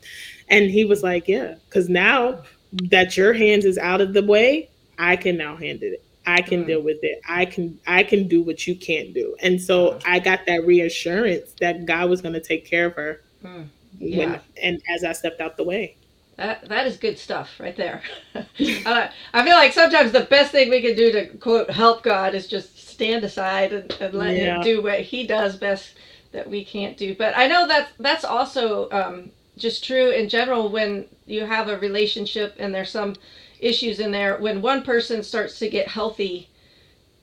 And 0.50 0.70
he 0.70 0.84
was 0.84 1.04
like, 1.04 1.30
Yeah, 1.30 1.56
because 1.66 1.88
now 1.88 2.44
that 2.90 3.16
your 3.16 3.34
hands 3.34 3.64
is 3.64 3.78
out 3.78 4.02
of 4.02 4.14
the 4.14 4.22
way, 4.22 4.70
I 5.00 5.16
can 5.16 5.38
now 5.38 5.56
handle 5.56 5.94
it. 5.94 6.04
I 6.26 6.42
can 6.42 6.64
mm. 6.64 6.68
deal 6.68 6.82
with 6.82 6.98
it. 7.02 7.22
I 7.28 7.46
can 7.46 7.80
I 7.88 8.04
can 8.04 8.28
do 8.28 8.42
what 8.42 8.68
you 8.68 8.76
can't 8.76 9.14
do. 9.14 9.36
And 9.42 9.60
so 9.60 10.00
I 10.06 10.20
got 10.20 10.46
that 10.48 10.66
reassurance 10.66 11.54
that 11.60 11.86
God 11.86 12.10
was 12.10 12.22
going 12.22 12.34
to 12.34 12.42
take 12.42 12.66
care 12.66 12.88
of 12.88 12.96
her. 12.96 13.22
Mm. 13.44 13.68
Yeah. 14.00 14.18
When, 14.18 14.42
and 14.62 14.82
as 14.90 15.04
I 15.04 15.14
stepped 15.14 15.42
out 15.42 15.58
the 15.58 15.64
way. 15.64 15.98
That 16.38 16.68
that 16.70 16.88
is 16.88 16.98
good 16.98 17.20
stuff 17.20 17.60
right 17.60 17.76
there. 17.76 18.02
uh, 18.36 19.08
I 19.34 19.44
feel 19.46 19.56
like 19.56 19.74
sometimes 19.74 20.12
the 20.12 20.22
best 20.22 20.52
thing 20.52 20.70
we 20.70 20.82
can 20.82 20.96
do 20.96 21.12
to 21.12 21.28
quote 21.38 21.70
help 21.70 22.04
God 22.04 22.34
is 22.34 22.48
just 22.48 22.90
stand 22.90 23.24
aside 23.24 23.72
and, 23.72 23.92
and 24.00 24.14
let 24.14 24.36
yeah. 24.36 24.56
Him 24.56 24.62
do 24.62 24.82
what 24.82 25.02
He 25.02 25.28
does 25.28 25.58
best 25.58 25.96
that 26.32 26.50
we 26.50 26.66
can't 26.66 26.98
do. 26.98 27.16
But 27.16 27.38
I 27.38 27.48
know 27.48 27.68
that 27.68 27.90
that's 28.00 28.26
also 28.26 28.90
um, 28.92 29.32
just 29.58 29.84
true 29.84 30.10
in 30.10 30.28
general 30.28 30.70
when 30.70 31.06
you 31.26 31.46
have 31.46 31.70
a 31.70 31.78
relationship 31.78 32.56
and 32.58 32.74
there's 32.74 32.92
some 32.92 33.16
issues 33.60 34.00
in 34.00 34.12
there. 34.12 34.38
When 34.38 34.62
one 34.62 34.84
person 34.84 35.24
starts 35.24 35.60
to 35.60 35.70
get 35.70 35.88
healthy, 35.88 36.50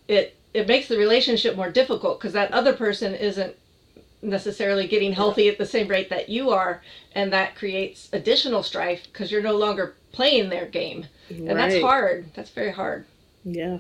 it 0.09 0.37
it 0.55 0.67
makes 0.67 0.89
the 0.89 0.99
relationship 0.99 1.57
more 1.57 1.71
difficult 1.71 2.19
because 2.19 2.33
that 2.33 2.53
other 2.53 2.73
person 2.73 3.15
isn't 3.15 3.55
necessarily 4.23 4.87
getting 4.87 5.13
healthy 5.13 5.49
at 5.49 5.59
the 5.59 5.67
same 5.67 5.89
rate 5.89 6.11
that 6.11 6.29
you 6.29 6.51
are 6.51 6.83
and 7.15 7.33
that 7.33 7.55
creates 7.57 8.09
additional 8.13 8.63
strife 8.63 9.05
because 9.05 9.33
you're 9.33 9.43
no 9.43 9.57
longer 9.57 9.95
playing 10.13 10.49
their 10.51 10.67
game. 10.67 11.07
And 11.29 11.49
right. 11.49 11.57
that's 11.57 11.81
hard. 11.81 12.31
That's 12.35 12.51
very 12.51 12.73
hard. 12.73 13.07
Yeah. 13.45 13.79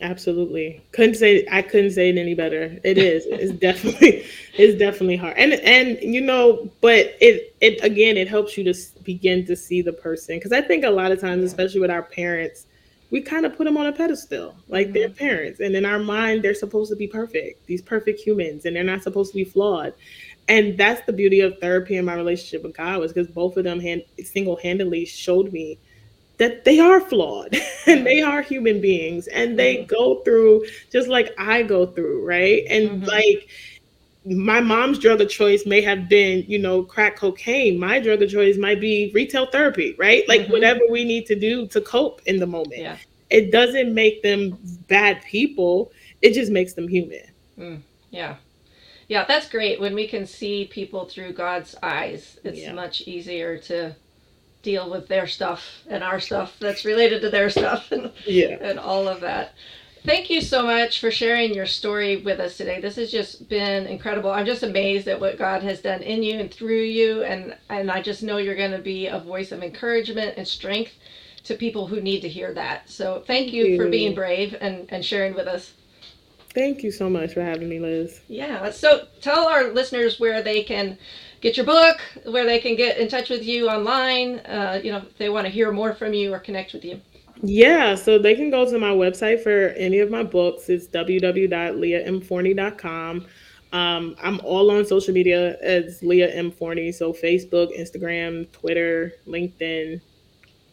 Absolutely. 0.00 0.82
Couldn't 0.90 1.14
say 1.14 1.46
i 1.50 1.62
couldn't 1.62 1.92
say 1.92 2.08
it 2.08 2.18
any 2.18 2.34
better. 2.34 2.78
It 2.82 2.98
is. 2.98 3.24
It's 3.26 3.52
definitely 3.52 4.26
it's 4.54 4.78
definitely 4.78 5.16
hard. 5.16 5.36
And 5.36 5.52
and 5.52 5.98
you 6.02 6.20
know 6.20 6.68
but 6.80 7.16
it 7.20 7.54
it 7.60 7.82
again 7.84 8.16
it 8.16 8.28
helps 8.28 8.58
you 8.58 8.64
to 8.64 8.74
begin 9.04 9.46
to 9.46 9.54
see 9.54 9.82
the 9.82 9.92
person. 9.92 10.36
Because 10.36 10.52
i 10.52 10.60
think 10.60 10.84
a 10.84 10.90
lot 10.90 11.12
of 11.12 11.20
times 11.20 11.44
especially 11.44 11.80
with 11.80 11.90
our 11.90 12.02
parents 12.02 12.66
we 13.12 13.20
kind 13.20 13.46
of 13.46 13.54
put 13.54 13.64
them 13.64 13.76
on 13.76 13.86
a 13.86 13.92
pedestal 13.92 14.56
like 14.68 14.88
mm-hmm. 14.88 14.94
they're 14.94 15.08
parents 15.10 15.60
and 15.60 15.76
in 15.76 15.84
our 15.84 16.00
mind 16.00 16.42
they're 16.42 16.54
supposed 16.54 16.90
to 16.90 16.96
be 16.96 17.06
perfect 17.06 17.64
these 17.66 17.82
perfect 17.82 18.18
humans 18.18 18.64
and 18.64 18.74
they're 18.74 18.82
not 18.82 19.02
supposed 19.02 19.30
to 19.30 19.36
be 19.36 19.44
flawed 19.44 19.94
and 20.48 20.76
that's 20.76 21.04
the 21.06 21.12
beauty 21.12 21.40
of 21.40 21.56
therapy 21.60 21.96
and 21.96 22.06
my 22.06 22.14
relationship 22.14 22.64
with 22.64 22.76
god 22.76 22.98
was 22.98 23.12
because 23.12 23.28
both 23.28 23.56
of 23.56 23.62
them 23.62 23.78
hand, 23.78 24.02
single-handedly 24.24 25.04
showed 25.04 25.52
me 25.52 25.78
that 26.38 26.64
they 26.64 26.80
are 26.80 27.00
flawed 27.00 27.54
and 27.86 28.04
they 28.04 28.22
are 28.22 28.42
human 28.42 28.80
beings 28.80 29.28
and 29.28 29.56
they 29.56 29.76
mm-hmm. 29.76 29.86
go 29.86 30.20
through 30.22 30.64
just 30.90 31.06
like 31.06 31.32
i 31.38 31.62
go 31.62 31.86
through 31.86 32.26
right 32.26 32.64
and 32.68 32.88
mm-hmm. 32.88 33.04
like 33.04 33.48
my 34.24 34.60
mom's 34.60 34.98
drug 34.98 35.20
of 35.20 35.28
choice 35.28 35.66
may 35.66 35.80
have 35.80 36.08
been, 36.08 36.44
you 36.46 36.58
know, 36.58 36.82
crack 36.82 37.16
cocaine. 37.16 37.78
My 37.78 37.98
drug 37.98 38.22
of 38.22 38.30
choice 38.30 38.56
might 38.56 38.80
be 38.80 39.10
retail 39.14 39.46
therapy, 39.46 39.96
right? 39.98 40.26
Like 40.28 40.42
mm-hmm. 40.42 40.52
whatever 40.52 40.80
we 40.90 41.04
need 41.04 41.26
to 41.26 41.38
do 41.38 41.66
to 41.68 41.80
cope 41.80 42.22
in 42.26 42.38
the 42.38 42.46
moment. 42.46 42.78
Yeah. 42.78 42.96
It 43.30 43.50
doesn't 43.50 43.94
make 43.94 44.22
them 44.22 44.58
bad 44.88 45.22
people. 45.22 45.90
It 46.20 46.34
just 46.34 46.52
makes 46.52 46.74
them 46.74 46.86
human. 46.86 47.22
Mm, 47.58 47.80
yeah. 48.10 48.36
Yeah, 49.08 49.24
that's 49.24 49.48
great. 49.48 49.80
When 49.80 49.94
we 49.94 50.06
can 50.06 50.26
see 50.26 50.66
people 50.66 51.06
through 51.06 51.32
God's 51.32 51.74
eyes, 51.82 52.38
it's 52.44 52.60
yeah. 52.60 52.72
much 52.72 53.02
easier 53.02 53.58
to 53.58 53.96
deal 54.62 54.88
with 54.88 55.08
their 55.08 55.26
stuff 55.26 55.82
and 55.88 56.04
our 56.04 56.20
stuff 56.20 56.56
that's 56.60 56.84
related 56.84 57.20
to 57.22 57.30
their 57.30 57.50
stuff 57.50 57.90
and, 57.92 58.12
yeah. 58.26 58.56
and 58.60 58.78
all 58.78 59.08
of 59.08 59.20
that. 59.20 59.54
Thank 60.04 60.30
you 60.30 60.40
so 60.40 60.64
much 60.64 60.98
for 60.98 61.12
sharing 61.12 61.54
your 61.54 61.66
story 61.66 62.16
with 62.16 62.40
us 62.40 62.56
today. 62.56 62.80
This 62.80 62.96
has 62.96 63.10
just 63.10 63.48
been 63.48 63.86
incredible. 63.86 64.32
I'm 64.32 64.46
just 64.46 64.64
amazed 64.64 65.06
at 65.06 65.20
what 65.20 65.38
God 65.38 65.62
has 65.62 65.80
done 65.80 66.02
in 66.02 66.24
you 66.24 66.40
and 66.40 66.52
through 66.52 66.82
you, 66.82 67.22
and 67.22 67.56
and 67.68 67.88
I 67.88 68.02
just 68.02 68.22
know 68.24 68.38
you're 68.38 68.56
going 68.56 68.72
to 68.72 68.80
be 68.80 69.06
a 69.06 69.20
voice 69.20 69.52
of 69.52 69.62
encouragement 69.62 70.34
and 70.36 70.46
strength 70.46 70.92
to 71.44 71.54
people 71.54 71.86
who 71.86 72.00
need 72.00 72.20
to 72.22 72.28
hear 72.28 72.52
that. 72.54 72.90
So 72.90 73.22
thank 73.28 73.52
you, 73.52 73.62
thank 73.62 73.72
you. 73.72 73.76
for 73.76 73.88
being 73.88 74.14
brave 74.14 74.56
and 74.60 74.86
and 74.90 75.04
sharing 75.04 75.34
with 75.34 75.46
us. 75.46 75.72
Thank 76.52 76.82
you 76.82 76.90
so 76.90 77.08
much 77.08 77.32
for 77.32 77.40
having 77.40 77.68
me, 77.68 77.78
Liz. 77.78 78.20
Yeah. 78.26 78.70
So 78.72 79.06
tell 79.20 79.46
our 79.46 79.72
listeners 79.72 80.18
where 80.18 80.42
they 80.42 80.64
can 80.64 80.98
get 81.40 81.56
your 81.56 81.64
book, 81.64 82.00
where 82.24 82.44
they 82.44 82.58
can 82.58 82.74
get 82.74 82.98
in 82.98 83.06
touch 83.06 83.30
with 83.30 83.44
you 83.44 83.68
online. 83.68 84.40
Uh, 84.40 84.80
you 84.82 84.90
know, 84.90 84.98
if 84.98 85.16
they 85.16 85.28
want 85.28 85.46
to 85.46 85.52
hear 85.52 85.70
more 85.70 85.94
from 85.94 86.12
you 86.12 86.34
or 86.34 86.40
connect 86.40 86.72
with 86.72 86.84
you. 86.84 87.00
Yeah, 87.42 87.96
so 87.96 88.18
they 88.18 88.34
can 88.36 88.50
go 88.50 88.70
to 88.70 88.78
my 88.78 88.90
website 88.90 89.42
for 89.42 89.68
any 89.76 89.98
of 89.98 90.10
my 90.10 90.22
books. 90.22 90.68
It's 90.68 90.86
www.leahmforney.com. 90.86 93.26
Um, 93.72 94.16
I'm 94.22 94.38
all 94.44 94.70
on 94.70 94.84
social 94.84 95.14
media 95.14 95.56
as 95.60 96.02
Leah 96.02 96.32
M. 96.32 96.52
Forney. 96.52 96.92
So 96.92 97.12
Facebook, 97.12 97.76
Instagram, 97.76 98.52
Twitter, 98.52 99.14
LinkedIn, 99.26 100.00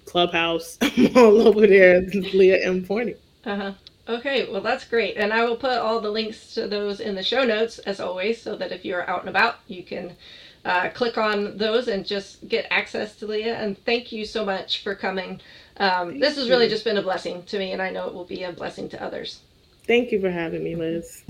Clubhouse. 0.06 0.78
I'm 0.82 1.18
all 1.18 1.48
over 1.48 1.66
there. 1.66 2.02
Leah 2.34 2.64
M. 2.66 2.84
Forney. 2.84 3.16
Uh 3.46 3.56
huh. 3.56 3.74
Okay, 4.08 4.52
well, 4.52 4.62
that's 4.62 4.86
great. 4.86 5.18
And 5.18 5.32
I 5.32 5.46
will 5.46 5.56
put 5.56 5.78
all 5.78 6.02
the 6.02 6.10
links 6.10 6.54
to 6.56 6.68
those 6.68 7.00
in 7.00 7.16
the 7.16 7.24
show 7.24 7.44
notes, 7.44 7.80
as 7.80 8.00
always, 8.00 8.42
so 8.42 8.56
that 8.58 8.72
if 8.72 8.84
you're 8.84 9.08
out 9.10 9.22
and 9.22 9.30
about, 9.30 9.58
you 9.68 9.84
can 9.84 10.16
uh, 10.66 10.90
click 10.90 11.18
on 11.18 11.58
those 11.58 11.88
and 11.88 12.06
just 12.06 12.48
get 12.48 12.68
access 12.70 13.16
to 13.18 13.28
Leah. 13.28 13.58
And 13.58 13.78
thank 13.86 14.12
you 14.12 14.26
so 14.26 14.46
much 14.46 14.84
for 14.84 14.96
coming 14.96 15.40
um, 15.80 16.20
this 16.20 16.36
has 16.36 16.50
really 16.50 16.68
just 16.68 16.84
been 16.84 16.98
a 16.98 17.02
blessing 17.02 17.44
to 17.44 17.58
me, 17.58 17.72
and 17.72 17.82
I 17.82 17.90
know 17.90 18.08
it 18.08 18.14
will 18.14 18.26
be 18.26 18.44
a 18.44 18.52
blessing 18.52 18.90
to 18.90 19.02
others. 19.02 19.40
Thank 19.88 20.12
you 20.12 20.20
for 20.20 20.30
having 20.30 20.64
me, 20.64 20.76
Liz. 20.76 21.24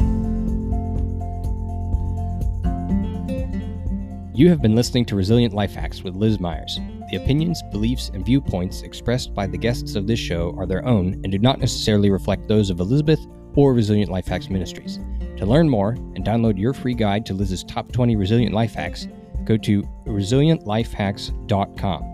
You 4.34 4.50
have 4.50 4.62
been 4.62 4.76
listening 4.76 5.06
to 5.06 5.16
Resilient 5.16 5.54
Life 5.54 5.74
Hacks 5.74 6.02
with 6.02 6.16
Liz 6.16 6.40
Myers. 6.40 6.80
The 7.12 7.18
opinions, 7.18 7.62
beliefs, 7.72 8.10
and 8.14 8.26
viewpoints 8.26 8.82
expressed 8.82 9.36
by 9.36 9.46
the 9.46 9.58
guests 9.58 9.96
of 9.96 10.08
this 10.08 10.20
show 10.20 10.56
are 10.58 10.66
their 10.66 10.86
own 10.86 11.14
and 11.24 11.32
do 11.32 11.38
not 11.38 11.60
necessarily 11.60 12.10
reflect 12.10 12.48
those 12.48 12.70
of 12.70 12.80
Elizabeth 12.80 13.20
or 13.56 13.74
Resilient 13.74 14.10
Life 14.10 14.28
Hacks 14.28 14.50
Ministries. 14.50 15.00
To 15.38 15.46
learn 15.46 15.70
more 15.70 15.92
and 15.92 16.26
download 16.26 16.58
your 16.58 16.74
free 16.74 16.94
guide 16.96 17.26
to 17.28 17.34
Liz's 17.34 17.64
top 17.64 17.92
20 17.92 18.16
resilient 18.16 18.54
life 18.54 18.74
hacks, 18.74 19.08
go 19.46 19.58
to 19.58 19.82
resilientlifehacks.com. 20.06 22.06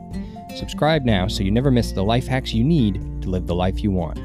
Subscribe 0.56 1.04
now 1.04 1.28
so 1.28 1.44
you 1.44 1.52
never 1.52 1.70
miss 1.70 1.92
the 1.92 2.04
life 2.04 2.28
hacks 2.28 2.54
you 2.54 2.64
need 2.64 3.22
to 3.22 3.30
live 3.30 3.48
the 3.48 3.56
life 3.56 3.84
you 3.84 3.92
want. 3.92 4.18